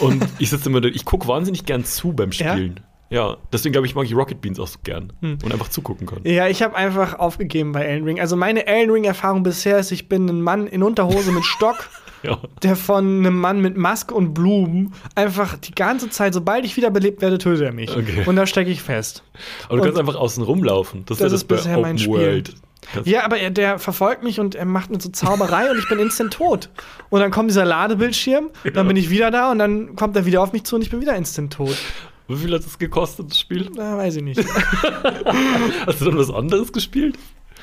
[0.00, 2.52] Und ich sitze immer da, ich gucke wahnsinnig gern zu beim Ja?
[2.52, 2.80] Spielen.
[3.08, 5.12] Ja, deswegen glaube ich, mag ich Rocket Beans auch so gern.
[5.22, 6.20] Und einfach zugucken kann.
[6.24, 8.18] Ja, ich habe einfach aufgegeben bei Elden Ring.
[8.20, 11.88] Also meine Elden Ring-Erfahrung bisher ist, ich bin ein Mann in Unterhose mit Stock,
[12.24, 12.38] Ja.
[12.62, 17.22] der von einem Mann mit Maske und Blumen einfach die ganze Zeit, sobald ich wiederbelebt
[17.22, 17.96] werde, tötet er mich.
[17.96, 18.24] Okay.
[18.26, 19.22] Und da stecke ich fest.
[19.66, 21.04] Aber du Und kannst einfach außen rumlaufen.
[21.06, 22.12] Das, das ist ja das bei bisher Open mein Spiel.
[22.14, 22.54] World.
[22.94, 25.88] Das- Ja, aber er, der verfolgt mich und er macht mit so Zauberei und ich
[25.88, 26.70] bin instant tot.
[27.10, 30.40] Und dann kommt dieser Ladebildschirm, dann bin ich wieder da und dann kommt er wieder
[30.42, 31.76] auf mich zu und ich bin wieder instant tot.
[32.28, 33.70] Wie viel hat das gekostet, das Spiel?
[33.76, 34.40] Na, weiß ich nicht.
[35.86, 37.16] Hast du dann was anderes gespielt?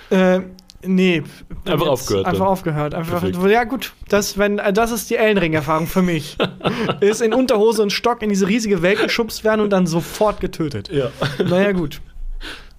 [0.09, 0.39] äh,
[0.86, 1.24] nee.
[1.65, 2.47] Einfach aufgehört Einfach dann.
[2.47, 2.93] aufgehört.
[2.95, 3.49] Einfach, Perfekt.
[3.51, 3.93] ja, gut.
[4.09, 6.38] Das, wenn, äh, das ist die Ellenring-Erfahrung für mich.
[7.01, 10.89] ist in Unterhose und Stock in diese riesige Welt geschubst werden und dann sofort getötet.
[10.89, 11.09] Ja.
[11.43, 12.01] Naja, gut.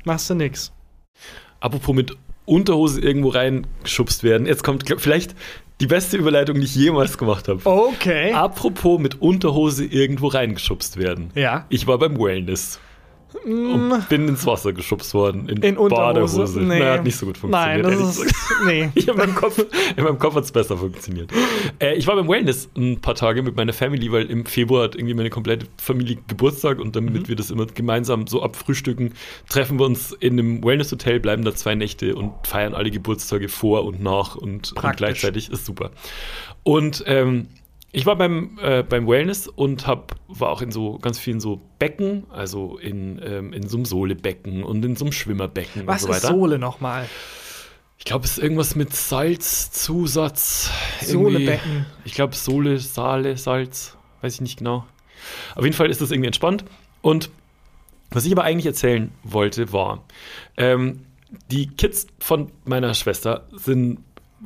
[0.05, 0.72] Machst du nix.
[1.61, 2.16] Apropos mit
[2.47, 4.47] Unterhose irgendwo reingeschubst werden.
[4.47, 5.34] Jetzt kommt vielleicht
[5.80, 7.61] die beste Überleitung, die ich jemals gemacht habe.
[7.64, 8.32] Okay.
[8.32, 11.30] Apropos mit Unterhose irgendwo reingeschubst werden.
[11.34, 11.66] Ja.
[11.68, 12.78] Ich war beim Wellness.
[13.45, 15.49] Und bin ins Wasser geschubst worden.
[15.49, 16.37] In, In Unterhose?
[16.39, 16.61] Badehose.
[16.61, 16.78] Nee.
[16.78, 18.09] Na, hat nicht so gut Nein, funktioniert.
[18.09, 18.35] das ehrlich ist.
[18.66, 18.91] Nee.
[18.95, 19.64] Ich in meinem Kopf,
[20.18, 21.30] Kopf hat es besser funktioniert.
[21.80, 24.95] Äh, ich war beim Wellness ein paar Tage mit meiner Family, weil im Februar hat
[24.95, 27.28] irgendwie meine komplette Familie Geburtstag und damit Mhm.
[27.28, 29.12] wir das immer gemeinsam so abfrühstücken,
[29.49, 33.85] treffen wir uns in einem Wellness-Hotel, bleiben da zwei Nächte und feiern alle Geburtstage vor
[33.85, 35.51] und nach und, und gleichzeitig.
[35.51, 35.91] Ist super.
[36.62, 37.49] Und ähm,
[37.95, 41.61] ich war beim, äh, beim Wellness und hab, war auch in so ganz vielen so
[41.78, 46.09] Becken, also in, ähm, in so einem Sohlebecken und in so einem Schwimmerbecken Was und
[46.09, 46.34] so ist weiter.
[46.34, 47.09] Sohle nochmal?
[47.99, 50.72] Ich glaube, es ist irgendwas mit Salzzusatz.
[51.03, 51.86] Sohlebecken.
[52.05, 53.97] Ich glaube, Sohle, Saale, Salz.
[54.22, 54.84] Weiß ich nicht genau.
[55.55, 56.64] Auf jeden Fall ist das irgendwie entspannt.
[57.01, 57.30] Und
[58.11, 60.03] was ich aber eigentlich erzählen wollte, war,
[60.57, 61.07] ähm,
[61.53, 64.01] die Kids von meiner Schwester sind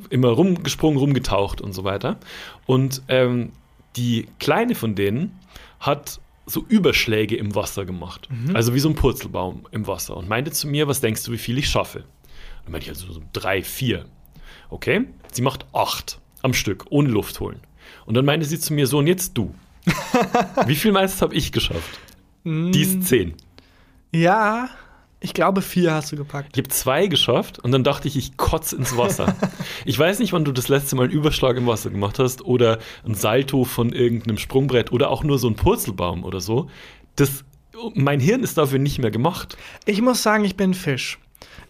[0.09, 2.17] immer rumgesprungen, rumgetaucht und so weiter.
[2.65, 3.51] Und ähm,
[3.95, 5.37] die Kleine von denen
[5.79, 8.27] hat so Überschläge im Wasser gemacht.
[8.53, 10.17] Also wie so ein Purzelbaum im Wasser.
[10.17, 12.03] Und meinte zu mir, was denkst du, wie viel ich schaffe?
[12.63, 14.05] Dann meinte ich also so drei, vier.
[14.69, 17.59] Okay, sie macht acht am Stück, ohne Luft holen.
[18.05, 19.53] Und dann meinte sie zu mir, so und jetzt du.
[20.65, 21.99] wie viel meinst du, habe ich geschafft?
[22.43, 23.33] Die ist zehn.
[24.11, 24.69] Ja,
[25.21, 26.51] ich glaube, vier hast du gepackt.
[26.53, 29.35] Ich habe zwei geschafft und dann dachte ich, ich kotze ins Wasser.
[29.85, 32.79] ich weiß nicht, wann du das letzte Mal einen Überschlag im Wasser gemacht hast oder
[33.05, 36.69] ein Salto von irgendeinem Sprungbrett oder auch nur so ein Purzelbaum oder so.
[37.17, 37.43] Das,
[37.95, 39.57] mein Hirn ist dafür nicht mehr gemacht.
[39.85, 41.19] Ich muss sagen, ich bin Fisch.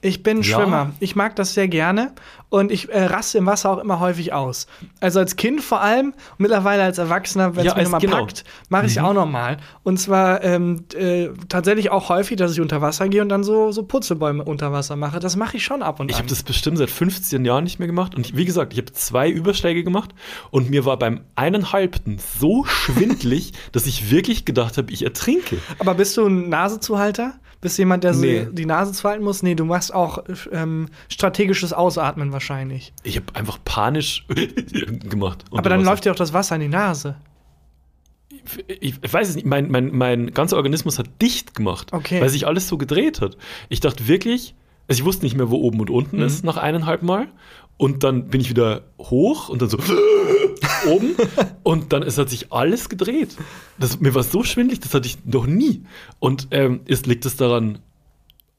[0.02, 0.44] Ich bin Ja.
[0.58, 0.92] Schwimmer.
[1.00, 2.14] Ich mag das sehr gerne
[2.50, 4.66] und ich äh, raste im Wasser auch immer häufig aus.
[5.02, 8.18] Also als Kind vor allem, mittlerweile als Erwachsener, wenn es Ja, mich als- nochmal genau.
[8.18, 9.58] packt, mache ich es auch nochmal.
[9.84, 13.72] Und zwar ähm, äh, tatsächlich auch häufig, dass ich unter Wasser gehe und dann so,
[13.72, 15.20] so Purzelbäume unter Wasser mache.
[15.20, 16.22] Das mache ich schon ab und Ich an.
[16.24, 18.16] habe das bestimmt seit 15 Jahren nicht mehr gemacht.
[18.16, 20.12] Und ich, wie gesagt, ich habe zwei Überschläge gemacht
[20.50, 25.58] und mir war beim eineinhalbten so schwindlig, dass ich wirklich gedacht habe, ich ertrinke.
[25.80, 27.34] Aber bist du ein Nasezuhalter?
[27.62, 28.48] Bist du jemand, der so Nee.
[28.52, 29.44] die Nase zuhalten muss?
[29.44, 32.94] Nee, du machst auch ähm, strategisches Ausatmen wahrscheinlich.
[33.04, 34.26] Ich habe einfach panisch
[35.10, 35.44] gemacht.
[35.52, 37.16] Aber dann unter läuft dir auch das Wasser in die Nase.
[38.32, 38.60] Wasser.
[38.68, 42.22] ich, ich weiß es nicht, mein, mein, mein ganzer Organismus hat dicht gemacht, Okay.
[42.22, 43.38] weil sich alles so gedreht hat.
[43.68, 44.56] Ich dachte wirklich,
[44.88, 47.28] also ich wusste nicht mehr, wo oben und unten ist nach eineinhalb Mal.
[47.80, 49.78] Und dann bin ich wieder hoch und dann so
[50.86, 51.16] oben.
[51.64, 53.38] Und dann es hat sich alles gedreht.
[53.80, 55.84] Das, mir war so schwindlig, das hatte ich noch nie.
[56.20, 57.80] Und ähm, ist, liegt es daran,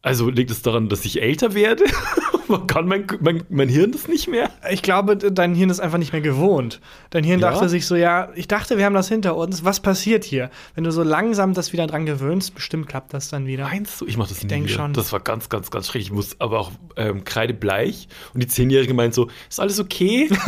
[0.01, 1.85] also liegt es daran, dass ich älter werde?
[2.51, 4.51] Man kann mein, mein, mein Hirn das nicht mehr?
[4.71, 6.81] Ich glaube, dein Hirn ist einfach nicht mehr gewohnt.
[7.11, 7.51] Dein Hirn Ja?
[7.53, 9.65] dachte sich so, ja, ich dachte, wir haben das hinter uns.
[9.65, 10.51] Was passiert hier?
[10.75, 13.65] Wenn du so langsam das wieder dran gewöhnst, bestimmt klappt das dann wieder.
[13.65, 14.07] Meinst du?
[14.07, 14.93] Ich mach das nie denk schon.
[14.93, 16.03] Das war ganz, ganz, ganz schräg.
[16.03, 18.09] Ich muss aber auch ähm, kreidebleich.
[18.35, 20.29] Und die Zehnjährige meint so, ist alles okay?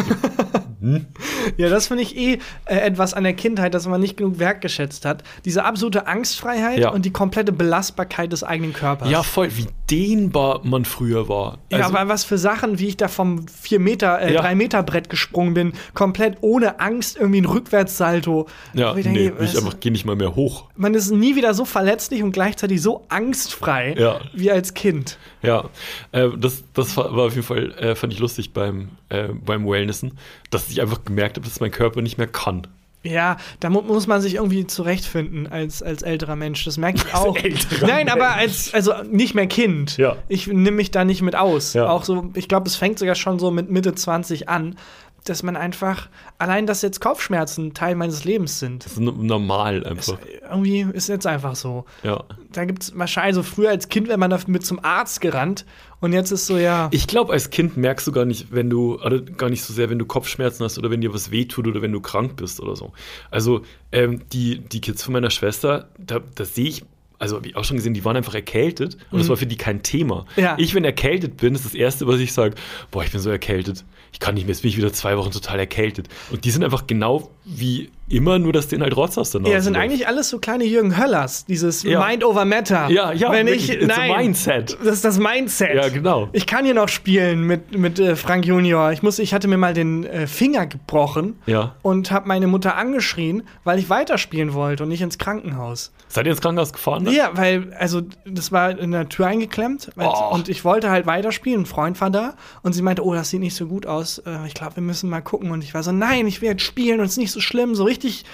[1.57, 5.05] Ja, das finde ich eh äh, etwas an der Kindheit, dass man nicht genug wertgeschätzt
[5.05, 5.23] hat.
[5.45, 6.91] Diese absolute Angstfreiheit Ja.
[6.91, 9.09] und die komplette Belastbarkeit des eigenen Körpers.
[9.09, 11.59] ja, voll, wie dehnbar man früher war.
[11.71, 14.41] Ja, Also, aber was für Sachen, wie ich da vom 4 Meter, äh, Ja.
[14.41, 18.47] 3 Meter Brett gesprungen bin, komplett ohne Angst, irgendwie ein Rückwärtssalto.
[18.73, 20.65] ja ich nee, denke, ich was- einfach, geh nicht mal mehr hoch.
[20.77, 24.21] man ist nie wieder so verletzlich und gleichzeitig so angstfrei Ja.
[24.33, 25.19] wie als Kind.
[25.43, 25.69] Ja,
[26.13, 29.67] äh, das, das war war auf jeden Fall, äh, fand ich lustig beim, äh, beim
[29.69, 30.17] Wellnessen,
[30.51, 32.67] dass ich einfach gemerkt habe, dass mein Körper nicht mehr kann.
[33.05, 36.65] Ja, da mu muss man sich irgendwie zurechtfinden als, als älterer Mensch.
[36.65, 37.37] Das merke ich auch.
[37.37, 39.97] älterer Nein, aber als, also nicht mehr Kind.
[39.97, 40.17] Ja.
[40.29, 41.73] Ich nehme mich da nicht mit aus.
[41.75, 41.89] Ja.
[41.89, 44.77] Auch so, ich glaube, es fängt sogar schon so mit Mitte 20 an,
[45.25, 46.09] dass man einfach,
[46.39, 48.85] allein, dass jetzt Kopfschmerzen Teil meines Lebens sind.
[48.85, 50.19] Das ist normal einfach.
[50.43, 51.85] Irgendwie ist jetzt einfach so.
[52.03, 52.25] Ja.
[52.53, 55.65] Da gibt es wahrscheinlich so früher als Kind, wenn man damit zum Arzt gerannt
[56.03, 56.89] und jetzt ist so, ja.
[56.91, 59.89] Ich glaube, als Kind merkst du gar nicht, wenn du, oder gar nicht so sehr,
[59.89, 62.75] wenn du Kopfschmerzen hast oder wenn dir was wehtut oder wenn du krank bist oder
[62.75, 62.93] so.
[63.31, 63.63] Also,
[63.93, 66.85] ähm, die, die Kids von meiner Schwester, da, das sehe ich,
[67.23, 69.57] also habe ich auch schon gesehen, die waren einfach erkältet und das war für die
[69.57, 70.27] kein Thema.
[70.35, 70.43] Mhm.
[70.43, 70.57] Ja.
[70.59, 72.57] Ich, wenn erkältet bin, ist das Erste, was ich sage,
[72.91, 73.85] boah, ich bin so erkältet.
[74.13, 76.09] Ich kann nicht mehr, jetzt bin ich wieder zwei Wochen total erkältet.
[76.33, 79.73] Und die sind einfach genau wie immer, nur dass denen halt Rotz Nase Ja, sind
[79.73, 79.85] läuft.
[79.85, 82.07] eigentlich alles so kleine Jürgen Höllers, dieses Ja.
[82.07, 82.89] Mind over Matter.
[82.91, 83.71] Ja, ja, Wenn wirklich.
[83.71, 84.77] ich, It's nein, mindset.
[84.85, 85.75] Das ist das Mindset.
[85.75, 86.29] Ja, genau.
[86.33, 88.93] Ich kann hier noch spielen mit, mit äh, Frank Junior.
[88.93, 91.75] Ich, muss, ich hatte mir mal den äh, Finger gebrochen Ja.
[91.81, 95.91] und habe meine Mutter angeschrien, weil ich weiterspielen wollte und nicht ins Krankenhaus.
[96.09, 97.07] Seid ihr ins Krankenhaus gefahren?
[97.07, 97.15] dann?
[97.15, 100.35] Ja, weil, also, das war in der Tür eingeklemmt Oh.
[100.35, 101.63] und ich wollte halt weiterspielen.
[101.63, 104.19] Ein Freund war da und sie meinte, oh, das sieht nicht so gut aus.
[104.19, 105.51] Äh, ich glaube, wir müssen mal gucken.
[105.51, 107.75] Und ich war so, nein, ich will jetzt spielen und es ist nicht so schlimm.
[107.75, 108.25] So richtig.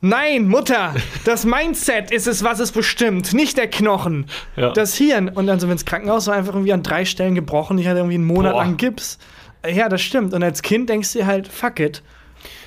[0.00, 4.26] Nein, Mutter, das Mindset ist es, was es bestimmt, nicht der Knochen.
[4.54, 4.70] Ja.
[4.72, 5.28] Das Hirn.
[5.28, 7.78] Und dann wir ins Krankenhaus, war einfach irgendwie an drei Stellen gebrochen.
[7.78, 8.62] Ich hatte irgendwie einen Monat Boah.
[8.62, 9.18] lang Gips.
[9.66, 10.34] Ja, das stimmt.
[10.34, 12.02] Und als Kind denkst du dir halt, fuck it.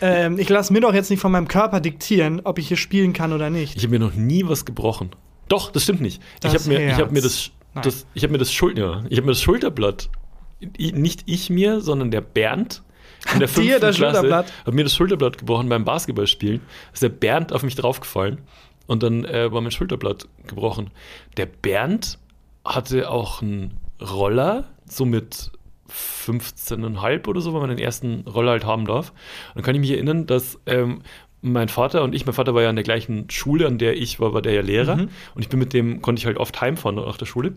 [0.01, 3.13] Ähm, ich lasse mir doch jetzt nicht von meinem Körper diktieren, ob ich hier spielen
[3.13, 3.77] kann oder nicht.
[3.77, 5.11] Ich habe mir noch nie was gebrochen.
[5.47, 6.21] Doch, das stimmt nicht.
[6.41, 7.51] Das ich habe mir, ich hab mir das,
[7.81, 10.09] das, ich habe mir das ich habe mir das Schulterblatt,
[10.77, 12.83] nicht ich mir, sondern der Bernd
[13.33, 16.61] in der Hat fünften das Klasse hat mir das Schulterblatt gebrochen beim Basketballspielen.
[16.93, 18.39] Ist der Bernd auf mich draufgefallen
[18.87, 20.91] und dann äh, war mein Schulterblatt gebrochen.
[21.37, 22.17] Der Bernd
[22.65, 25.51] hatte auch einen Roller, so mit
[25.89, 29.09] 15,5 oder so, weil man den ersten Roller halt haben darf.
[29.49, 31.01] Und dann kann ich mich erinnern, dass ähm,
[31.41, 34.19] mein Vater und ich, mein Vater war ja an der gleichen Schule, an der ich
[34.19, 34.95] war, war der ja Lehrer.
[34.95, 35.09] Mhm.
[35.35, 37.53] Und ich bin mit dem, konnte ich halt oft heimfahren nach der Schule.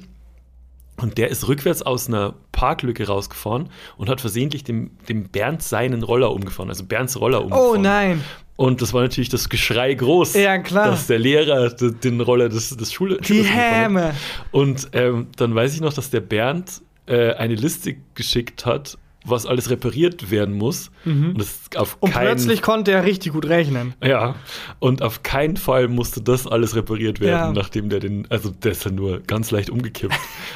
[1.03, 6.03] Und der ist rückwärts aus einer Parklücke rausgefahren und hat versehentlich dem, dem Bernd seinen
[6.03, 7.71] Roller umgefahren, also Bernds Roller umgefahren.
[7.71, 8.25] Oh nein.
[8.57, 10.91] Und das war natürlich das Geschrei groß, Ja, klar.
[10.91, 13.43] dass der Lehrer den Roller des, des Schule Die.
[13.43, 14.15] Häme.
[14.53, 19.47] Und ähm, dann weiß ich noch, dass der Bernd äh, eine Liste geschickt hat, was
[19.47, 20.91] alles repariert werden muss.
[21.05, 21.99] Und das auf Mhm.
[22.01, 23.95] Und keinen plötzlich konnte er richtig gut rechnen.
[24.03, 24.35] ja,
[24.79, 27.53] und auf keinen Fall musste das alles repariert werden, Ja.
[27.53, 30.15] nachdem der den, also der ist ja nur ganz leicht umgekippt,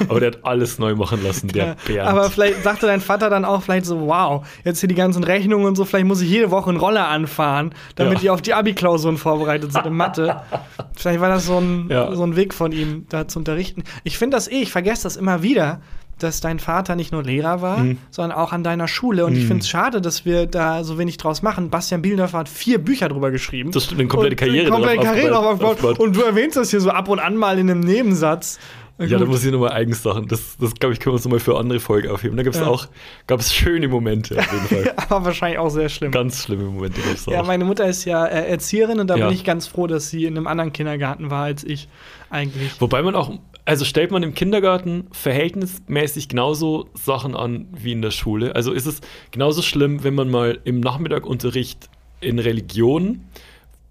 [0.08, 2.08] aber der hat alles neu machen lassen, der Bernd.
[2.08, 5.66] Aber vielleicht sagte dein Vater dann auch vielleicht so, wow, jetzt hier die ganzen Rechnungen
[5.66, 8.20] und so, vielleicht muss ich jede Woche einen Roller anfahren, damit Ja.
[8.20, 10.40] die auf die Abi-Klausuren vorbereitet sind in Mathe.
[10.96, 12.14] vielleicht war das so ein, Ja.
[12.14, 13.84] so ein Weg von ihm, da zu unterrichten.
[14.04, 15.80] Ich finde das eh, ich vergesse das immer wieder,
[16.18, 17.98] dass dein Vater nicht nur Lehrer war, Mhm.
[18.10, 19.26] sondern auch an deiner Schule.
[19.26, 21.68] Und ich finde es schade, dass wir da so wenig draus machen.
[21.70, 23.70] Bastian Bielendorfer hat vier Bücher drüber geschrieben.
[23.70, 25.72] Das stimmt, eine komplette Und Karriere Komplette drauf Karriere drauf aufgebaut.
[25.74, 25.98] aufgebaut.
[26.00, 28.58] Und du erwähnst das hier so ab und an mal in einem Nebensatz.
[28.98, 29.28] ja, da Gut.
[29.28, 30.26] muss ich nochmal eigens Sachen.
[30.26, 32.34] Das, das glaube ich, können wir uns nochmal für andere Folgen aufheben.
[32.38, 32.66] Da gibt es Ja.
[32.68, 32.86] auch,
[33.26, 34.94] gab es schöne Momente auf jeden Fall.
[35.10, 36.12] Aber wahrscheinlich auch sehr schlimm.
[36.12, 39.26] Ganz schlimme Momente gab es Ja, meine Mutter ist ja äh, Erzieherin und da Ja.
[39.26, 41.88] bin ich ganz froh, dass sie in einem anderen Kindergarten war als ich
[42.30, 42.80] eigentlich.
[42.80, 43.32] Wobei man auch,
[43.66, 48.54] also stellt man im Kindergarten verhältnismäßig genauso Sachen an wie in der Schule.
[48.54, 49.00] Also ist es
[49.32, 51.90] genauso schlimm, wenn man mal im Nachmittagunterricht
[52.20, 53.24] in Religion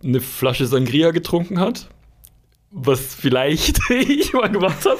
[0.03, 1.89] eine Flasche Sangria getrunken hat,
[2.71, 4.99] was vielleicht ich mal gemacht habe.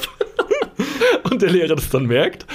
[1.23, 2.45] Und der Lehrer das dann merkt,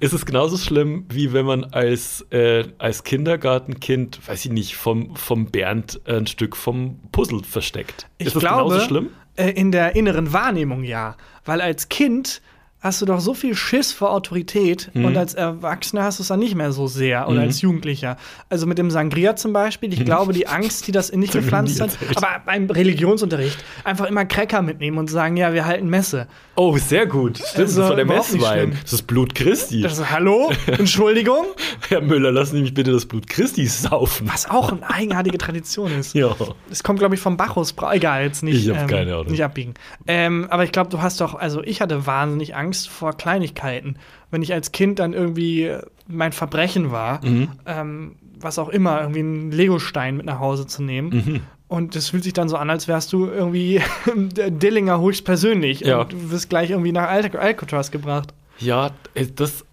[0.00, 5.16] ist es genauso schlimm, wie wenn man als, äh, als Kindergartenkind, weiß ich nicht, vom,
[5.16, 8.06] vom Bernd ein Stück vom Puzzle versteckt.
[8.18, 9.08] Ich ist das glaube, genauso schlimm?
[9.40, 11.16] Äh, in der inneren Wahrnehmung ja.
[11.44, 12.42] Weil als Kind
[12.80, 15.04] hast du doch so viel Schiss vor Autorität Mhm.
[15.04, 18.16] und als Erwachsener hast du es dann nicht mehr so sehr oder als Jugendlicher.
[18.48, 21.42] Also mit dem Sangria zum Beispiel, ich glaube, die Angst, die das in dich Das
[21.42, 26.26] gepflanzt hat, aber beim Religionsunterricht einfach immer Cracker mitnehmen und sagen, ja, wir halten Messe.
[26.56, 27.38] Oh, sehr gut.
[27.38, 28.78] Stimmt, Also, das war der Messwein.
[28.82, 29.80] Das ist Blut Christi.
[29.82, 30.50] Das ist, hallo?
[30.66, 31.44] Entschuldigung?
[31.88, 34.28] Herr Müller, lassen Sie mich bitte das Blut Christi saufen.
[34.30, 36.14] Was auch eine eigenartige Tradition ist.
[36.20, 36.34] Ja.
[36.70, 37.74] Es kommt, glaube ich, vom Bacchus.
[37.92, 38.66] Egal, jetzt nicht.
[38.66, 39.28] Ich hab keine Ahnung.
[39.30, 39.74] Nicht abbiegen.
[40.06, 43.96] Ähm, aber ich glaube, du hast doch, also ich hatte wahnsinnig Angst vor Kleinigkeiten.
[44.30, 47.48] Wenn ich als Kind dann irgendwie äh, mein Verbrechen war, Mhm.
[47.66, 51.10] ähm, was auch immer, irgendwie einen Legostein mit nach Hause zu nehmen.
[51.10, 51.40] Mhm.
[51.68, 53.80] Und das fühlt sich dann so an, als wärst du irgendwie
[54.16, 55.80] Dillinger höchstpersönlich.
[55.80, 56.00] Ja.
[56.00, 58.32] Und du wirst gleich irgendwie nach Al Alcatraz gebracht.
[58.58, 59.64] Ja, äh, das,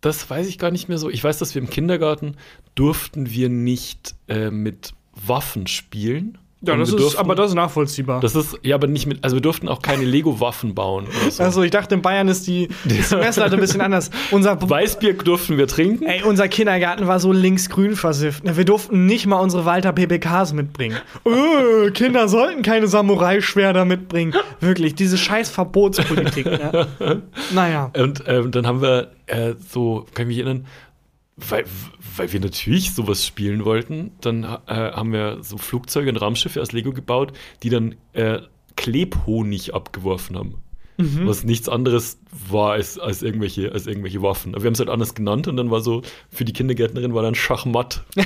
[0.00, 1.10] das weiß ich gar nicht mehr so.
[1.10, 2.36] Ich weiß, dass wir im Kindergarten
[2.74, 6.38] durften wir nicht äh, mit Waffen spielen.
[6.74, 8.20] Und wir durften- das ist nachvollziehbar.
[8.20, 11.42] Das ist, ja, aber nicht mit, also wir durften auch keine Lego-Waffen bauen so.
[11.42, 14.10] also ich dachte, in Bayern ist die, ist die Messlatte ein bisschen anders.
[14.30, 16.04] Unser Weißbier durften wir trinken.
[16.04, 18.44] Ey, unser Kindergarten war so linksgrün versifft.
[18.44, 20.96] Ne, Wir durften nicht mal unsere Walter PPKs mitbringen.
[21.24, 24.34] Äh, Kinder sollten keine Samurai-Schwerter mitbringen.
[24.60, 26.46] Wirklich, diese scheiß Verbotspolitik.
[26.46, 26.86] Ne?
[27.54, 27.90] Naja.
[27.96, 30.66] Und ähm, dann haben wir äh, so, kann ich mich erinnern,
[31.36, 31.64] weil,
[32.16, 36.72] weil wir natürlich sowas spielen wollten, dann äh, haben wir so Flugzeuge und Raumschiffe aus
[36.72, 37.32] Lego gebaut,
[37.62, 38.40] die dann äh,
[38.76, 40.62] Klebhonig abgeworfen haben.
[40.98, 41.26] Mhm.
[41.26, 42.18] Was nichts anderes
[42.48, 44.54] war als, als, irgendwelche, als irgendwelche Waffen.
[44.54, 47.22] Aber wir haben es halt anders genannt und dann war so, für die Kindergärtnerin war
[47.22, 48.04] dann Schachmatt.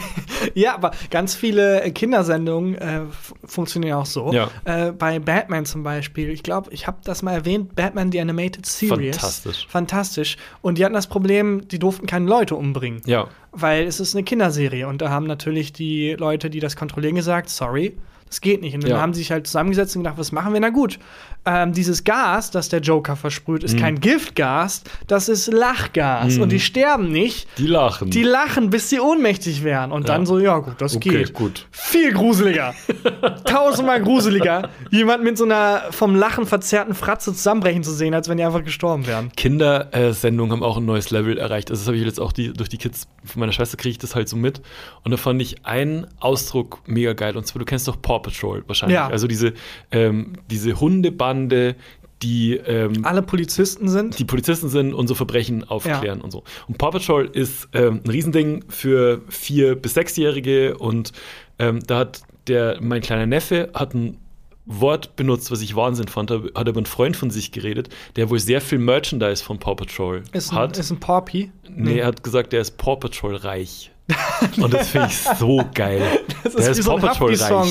[0.55, 3.03] Ja, aber ganz viele äh, Kindersendungen äh,
[3.45, 4.33] funktionieren auch so.
[4.33, 4.49] Ja.
[4.65, 8.65] Äh, bei Batman zum Beispiel, ich glaube, ich habe das mal erwähnt, Batman The Animated
[8.65, 9.17] Series.
[9.17, 9.67] Fantastisch.
[9.69, 10.37] Fantastisch.
[10.63, 13.03] Und die hatten das Problem, die durften keine Leute umbringen.
[13.05, 13.29] Ja.
[13.53, 17.51] weil es ist eine Kinderserie und da haben natürlich die Leute, die das kontrollieren, gesagt,
[17.51, 17.97] sorry,
[18.31, 18.75] das geht nicht.
[18.75, 19.01] Und dann Ja.
[19.01, 20.61] haben sie sich halt zusammengesetzt und gedacht, was machen wir?
[20.61, 20.99] Na gut,
[21.45, 23.67] ähm, dieses Gas, das der Joker versprüht, Mhm.
[23.67, 26.39] ist kein Giftgas, das ist Lachgas.
[26.39, 27.49] Und die sterben nicht.
[27.59, 28.11] Die lachen.
[28.11, 29.91] Die lachen, bis sie ohnmächtig werden.
[29.93, 30.27] Und dann Ja.
[30.27, 31.35] so, ja gut, das okay, geht.
[31.35, 31.67] gut.
[31.73, 32.75] Viel gruseliger.
[33.45, 38.37] Tausendmal gruseliger, jemand mit so einer vom Lachen verzerrten Fratze zusammenbrechen zu sehen, als wenn
[38.39, 39.33] die einfach gestorben wären.
[39.37, 41.71] Kindersendungen haben auch ein neues Level erreicht.
[41.71, 43.99] Also das habe ich jetzt auch die, durch die Kids von meiner Schwester kriege ich
[43.99, 44.61] das halt so mit.
[45.05, 47.37] Und da fand ich einen Ausdruck mega geil.
[47.37, 48.95] Und zwar, du kennst doch Paw Patrol wahrscheinlich.
[48.95, 49.09] Ja.
[49.09, 49.55] Also diese,
[49.91, 51.77] ähm, diese Hundebande,
[52.23, 54.19] die ähm, Alle Polizisten sind.
[54.19, 56.45] die Polizisten sind und so Verbrechen aufklären und so.
[56.69, 61.13] Und Paw Patrol ist ähm, ein Riesending für vier bis sechsjährige und
[61.59, 64.19] ähm, da hat der mein kleiner Neffe hat ein
[64.67, 66.31] Wort benutzt, was ich Wahnsinn fand.
[66.31, 69.75] Da hat aber ein Freund von sich geredet, der wohl sehr viel Merchandise von Paw
[69.75, 70.79] Patrol Ist ein, hat.
[70.79, 71.51] ist ein Porpy.
[71.69, 73.91] nee, er hat gesagt, der ist Paw Patrol reich.
[74.63, 76.03] Und das finde ich so geil.
[76.45, 77.69] Das der ist so ein Husky-Song.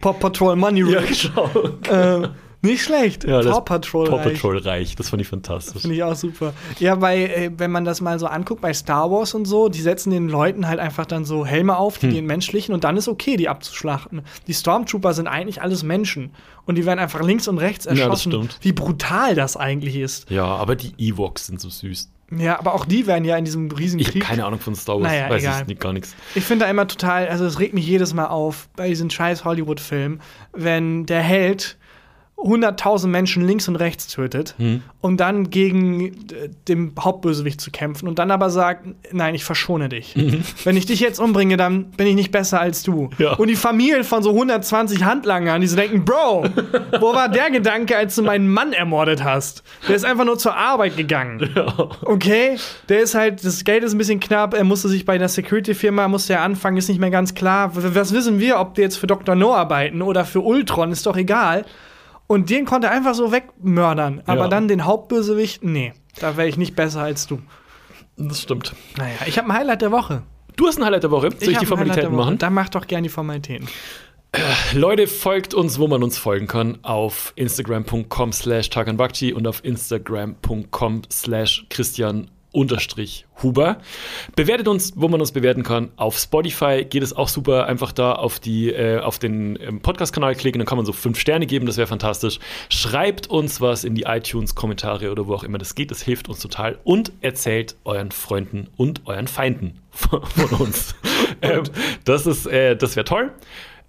[0.00, 1.30] Paw Patrol Money Ja, Rich.
[1.34, 2.22] genau.
[2.24, 2.28] äh,
[2.64, 3.24] nicht schlecht.
[3.24, 4.08] Ja, das Paw Patrol.
[4.08, 4.34] Paw reich.
[4.34, 4.94] Patrol reich.
[4.94, 5.82] Das fand ich fantastisch.
[5.82, 6.52] Finde ich auch super.
[6.78, 9.80] Ja, bei, äh, wenn man das mal so anguckt, bei Star Wars und so, die
[9.80, 12.10] setzen den Leuten halt einfach dann so Helme auf, Hm.
[12.10, 14.22] die den menschlichen, und dann ist okay, die abzuschlachten.
[14.46, 16.30] Die Stormtrooper sind eigentlich alles Menschen.
[16.64, 18.30] Und die werden einfach links und rechts das erschossen.
[18.32, 18.58] stimmt.
[18.60, 20.30] Wie brutal das eigentlich ist.
[20.30, 22.10] Ja, aber die Ewoks sind so süß.
[22.38, 24.24] Ja, aber auch die werden ja in diesem riesen Ich habe Krieg.
[24.28, 25.60] keine Ahnung von Star Wars, Naja, weiß egal.
[25.62, 26.14] ich nicht, gar nichts.
[26.34, 29.44] Ich finde da immer total, also es regt mich jedes Mal auf bei diesen scheiß
[29.44, 30.20] Hollywood-Filmen,
[30.52, 31.76] wenn der Held
[32.36, 34.82] 100.000 Menschen links und rechts tötet, Hm.
[35.00, 39.88] um dann gegen äh, den Hauptbösewicht zu kämpfen und dann aber sagt, nein, ich verschone
[39.88, 40.16] dich.
[40.64, 43.02] Wenn ich dich jetzt umbringe, dann bin ich nicht besser als du.
[43.02, 43.10] Mhm.
[43.18, 43.34] Ja.
[43.34, 46.46] Und die Familien von so 120 Handlangern, die so denken, Bro,
[47.00, 49.62] wo war der Gedanke, als du meinen Mann ermordet hast?
[49.86, 51.48] Der ist einfach nur zur Arbeit gegangen.
[52.04, 52.56] Okay,
[52.88, 56.08] der ist halt, das Geld ist ein bisschen knapp, er musste sich bei einer Security-Firma,
[56.08, 57.70] musste er anfangen, ist nicht mehr ganz klar.
[57.74, 59.34] Was wissen wir, ob die jetzt für Dr.
[59.34, 61.64] No arbeiten oder für Ultron, ist doch egal.
[62.32, 64.22] Und den konnte er einfach so wegmördern.
[64.26, 64.48] Aber Ja.
[64.48, 67.40] dann den Hauptbösewicht, nee, da wäre ich nicht besser als du.
[68.16, 68.74] Das stimmt.
[68.96, 70.22] Naja, ich habe ein Highlight der Woche.
[70.56, 71.30] Du hast ein Highlight der Woche.
[71.30, 72.38] Soll ich, hab die Formalitäten machen?
[72.38, 73.68] Dann mach doch gerne die Formalitäten.
[74.74, 81.02] Leute, folgt uns, wo man uns folgen kann, auf instagram.com slash taganbakti und auf instagram.com
[81.10, 83.78] slash christian unterstrich Huber.
[84.36, 85.90] Bewertet uns, wo man uns bewerten kann.
[85.96, 87.66] Auf Spotify geht es auch super.
[87.66, 91.18] Einfach da auf, die, äh, auf den ähm, Podcast-Kanal klicken, dann kann man so fünf
[91.18, 92.38] Sterne geben, das wäre fantastisch.
[92.68, 96.40] Schreibt uns was in die iTunes-Kommentare oder wo auch immer das geht, das hilft uns
[96.40, 96.78] total.
[96.84, 100.94] Und erzählt euren Freunden und euren Feinden von, von uns.
[101.40, 101.64] ähm,
[102.04, 103.32] das ist, äh, das wäre toll.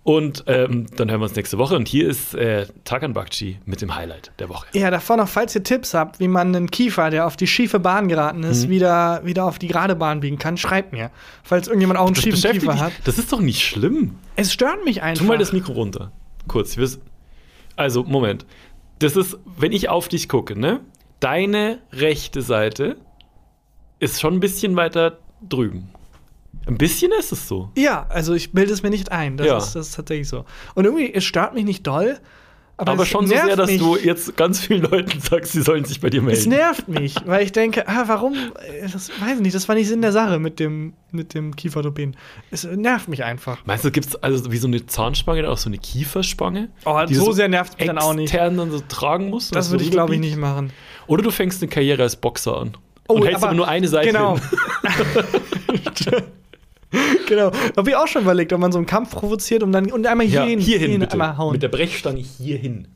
[0.05, 1.77] Und ähm, dann hören wir uns nächste Woche.
[1.77, 4.67] Und hier ist äh, Takan Bakci mit dem Highlight der Woche.
[4.73, 7.79] Ja, davor noch, falls ihr Tipps habt, wie man einen Kiefer, der auf die schiefe
[7.79, 8.45] Bahn geraten Mhm.
[8.45, 11.09] ist, wieder, wieder auf die gerade Bahn biegen kann, schreibt mir.
[11.43, 12.91] Falls irgendjemand auch einen schiefen beschäftigt Kiefer hat.
[13.05, 14.15] Das ist doch nicht schlimm.
[14.35, 15.21] Es stört mich einfach.
[15.23, 16.11] Tu mal das Mikro runter.
[16.49, 16.77] Kurz.
[17.77, 18.45] Also, Moment.
[18.99, 20.81] Das ist, wenn ich auf dich gucke, ne?
[21.21, 22.97] Deine rechte Seite
[23.99, 25.92] ist schon ein bisschen weiter drüben.
[26.65, 27.69] Ein bisschen ist es so.
[27.77, 29.37] Ja, also ich bilde es mir nicht ein.
[29.37, 29.57] Das, Ja.
[29.57, 30.45] ist, das ist tatsächlich so.
[30.75, 32.19] Und irgendwie, es stört mich nicht doll.
[32.75, 33.79] Aber, Aber es schon so sehr, dass mich.
[33.79, 36.49] du jetzt ganz vielen Leuten sagst, sie sollen sich bei dir Es melden.
[36.49, 38.33] nervt mich, weil ich denke, ah, warum?
[38.33, 41.55] äh, Das weiß ich nicht, das war nicht Sinn der Sache mit dem, mit dem
[41.55, 42.15] Kiefertopen.
[42.49, 43.59] Es nervt mich einfach.
[43.65, 46.69] Meinst du, gibt es also wie so eine Zahnspange oder auch so eine Kieferspange?
[46.85, 48.33] Oh, so du sehr nervt mich dann auch nicht.
[48.33, 49.55] extern dann so tragen musst?
[49.55, 50.73] Das so würde ich, glaube ich, nicht machen.
[51.05, 52.73] Oder du fängst eine Karriere als Boxer an.
[53.07, 54.39] Oh, und hältst aber, nur eine Seite Genau.
[57.27, 57.51] genau.
[57.77, 60.25] Habe ich auch schon überlegt, ob man so einen Kampf provoziert und dann und einmal
[60.27, 61.13] Ja, hierhin, hierhin, hierhin bitte.
[61.13, 61.53] einmal hauen.
[61.53, 62.87] Mit der Brechstange hierhin.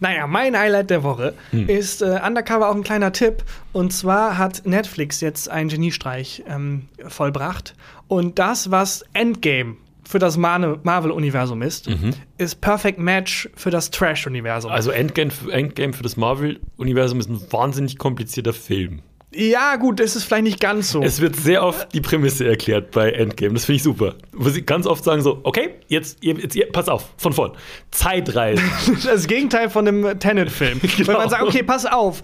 [0.00, 1.68] Naja, mein Highlight der Woche Hm.
[1.68, 3.44] ist äh, Undercover auch ein kleiner Tipp.
[3.72, 7.74] Und zwar hat Netflix jetzt einen Geniestreich ähm, vollbracht.
[8.08, 11.88] Und das, was Endgame für das Marvel-Universum ist,
[12.36, 14.70] ist Perfect Match für das Trash-Universum.
[14.70, 19.00] Also Endgame, Endgame für das Marvel-Universum ist ein wahnsinnig komplizierter Film.
[19.34, 21.02] Ja, gut, es ist vielleicht nicht ganz so.
[21.02, 23.54] Es wird sehr oft die Prämisse erklärt bei Endgame.
[23.54, 24.14] Das finde ich super.
[24.32, 27.52] Wo sie ganz oft sagen so, okay, jetzt, jetzt ihr, pass auf, von vorn.
[27.90, 28.64] Zeitreisen.
[29.04, 30.80] das Gegenteil von dem Tenet-Film.
[30.92, 31.08] Genau.
[31.08, 32.22] Wenn man sagt, okay, pass auf.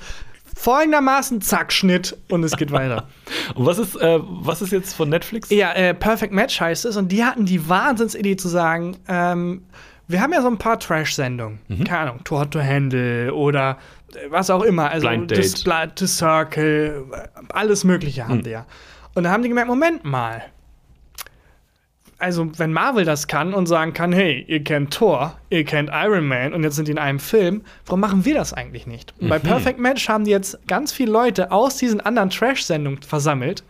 [0.55, 3.09] Folgendermaßen, zack, Schnitt und es geht weiter.
[3.55, 5.51] Und was ist, äh, was ist jetzt von Netflix?
[5.51, 6.97] Ja, äh, Perfect Match heißt es.
[6.97, 9.63] Und die hatten die Wahnsinnsidee zu sagen, ähm,
[10.09, 11.61] wir haben ja so ein paar Trash-Sendungen.
[11.69, 11.85] Mhm.
[11.85, 13.79] Keine Ahnung, Tour to Handle oder
[14.15, 14.91] äh, was auch immer.
[14.91, 15.63] Also Blind Date.
[15.65, 17.05] Bla- The Circle,
[17.51, 18.29] alles Mögliche Mhm.
[18.29, 18.67] haben wir.
[19.15, 20.43] Und da haben die gemerkt, Moment mal.
[22.21, 26.27] Also, wenn Marvel das kann und sagen kann, hey, ihr kennt Thor, ihr kennt Iron
[26.27, 29.15] Man und jetzt sind die in einem Film, warum machen wir das eigentlich nicht?
[29.23, 29.29] Mhm.
[29.29, 33.63] bei Perfect Match haben die jetzt ganz viele Leute aus diesen anderen Trash-Sendungen versammelt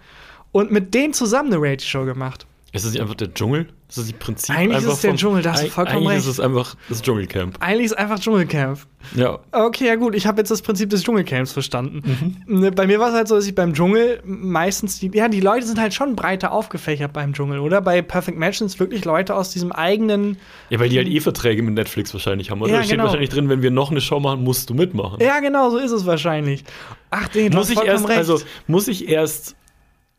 [0.53, 2.47] und mit denen zusammen eine Reality-Show gemacht.
[2.79, 3.67] Ist das nicht einfach der Dschungel?
[3.89, 6.09] Ist das nicht Prinzip Eigentlich ist es der vom- Dschungel, da hast du vollkommen Eigentlich
[6.11, 6.19] recht.
[6.21, 7.57] ist es einfach das Dschungelcamp.
[7.61, 8.81] Eigentlich ist einfach Dschungelcamp.
[9.17, 9.39] Ja.
[9.53, 12.37] Okay, ja gut, ich habe jetzt das Prinzip des Dschungelcamps verstanden.
[12.47, 15.41] Ne, Bei mir war es halt so, dass ich beim Dschungel meistens die, ja, die
[15.41, 17.81] Leute sind halt schon breiter aufgefächert beim Dschungel, oder?
[17.81, 20.37] Bei Perfect Match sind es wirklich Leute aus diesem eigenen.
[20.69, 22.61] Ja, weil die halt eh Verträge mit Netflix wahrscheinlich haben.
[22.61, 23.05] Oder Ja, da steht genau.
[23.05, 25.19] wahrscheinlich drin, wenn wir noch eine Show machen, musst du mitmachen.
[25.23, 26.65] Ja, genau, so ist es wahrscheinlich.
[27.11, 28.19] Ach, du muss ich erst, recht.
[28.19, 29.57] also muss ich erst,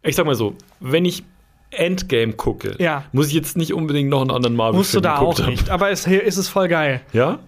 [0.02, 1.24] ich sag mal so, wenn ich
[1.72, 3.04] Endgame gucke, Ja.
[3.12, 5.50] muss ich jetzt nicht unbedingt noch einen anderen Marvel Musst du da auch haben.
[5.52, 5.70] nicht.
[5.70, 7.02] Aber es ist es voll geil.
[7.14, 7.40] Ja?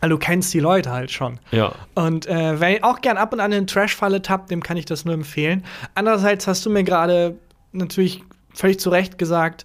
[0.00, 1.40] Weil du kennst die Leute halt schon.
[1.50, 1.72] Ja.
[1.94, 5.04] Und äh, wer auch gern ab und an in Trash-Falle tappt, dem kann ich das
[5.04, 5.64] nur empfehlen.
[5.94, 7.36] Andererseits hast du mir gerade
[7.72, 8.22] natürlich
[8.52, 9.64] völlig zu Recht gesagt,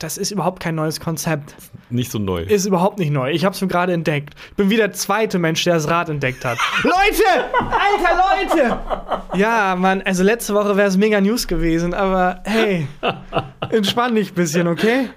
[0.00, 1.54] das ist überhaupt kein neues Konzept.
[1.90, 2.42] Nicht so neu.
[2.42, 3.30] Ist überhaupt nicht neu.
[3.30, 4.34] Ich habe es mir gerade entdeckt.
[4.56, 6.58] Bin wieder der zweite Mensch, der das Rad entdeckt hat.
[6.82, 7.44] Leute!
[7.60, 9.38] Alter, Leute!
[9.38, 12.88] Ja, Mann, also letzte Woche wäre es mega News gewesen, aber hey,
[13.70, 15.10] entspann dich ein bisschen, okay?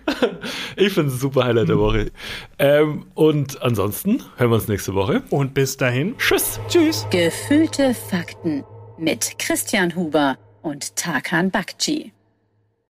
[0.75, 2.11] Ich finde es ein super Highlight der Woche.
[2.59, 5.23] Ähm, und ansonsten hören wir uns nächste Woche.
[5.29, 6.17] Und bis dahin.
[6.17, 6.59] Tschüss.
[6.67, 7.07] Tschüss.
[7.09, 8.63] Gefühlte Fakten
[8.97, 12.11] mit Christian Huber und Tarkan Bakci.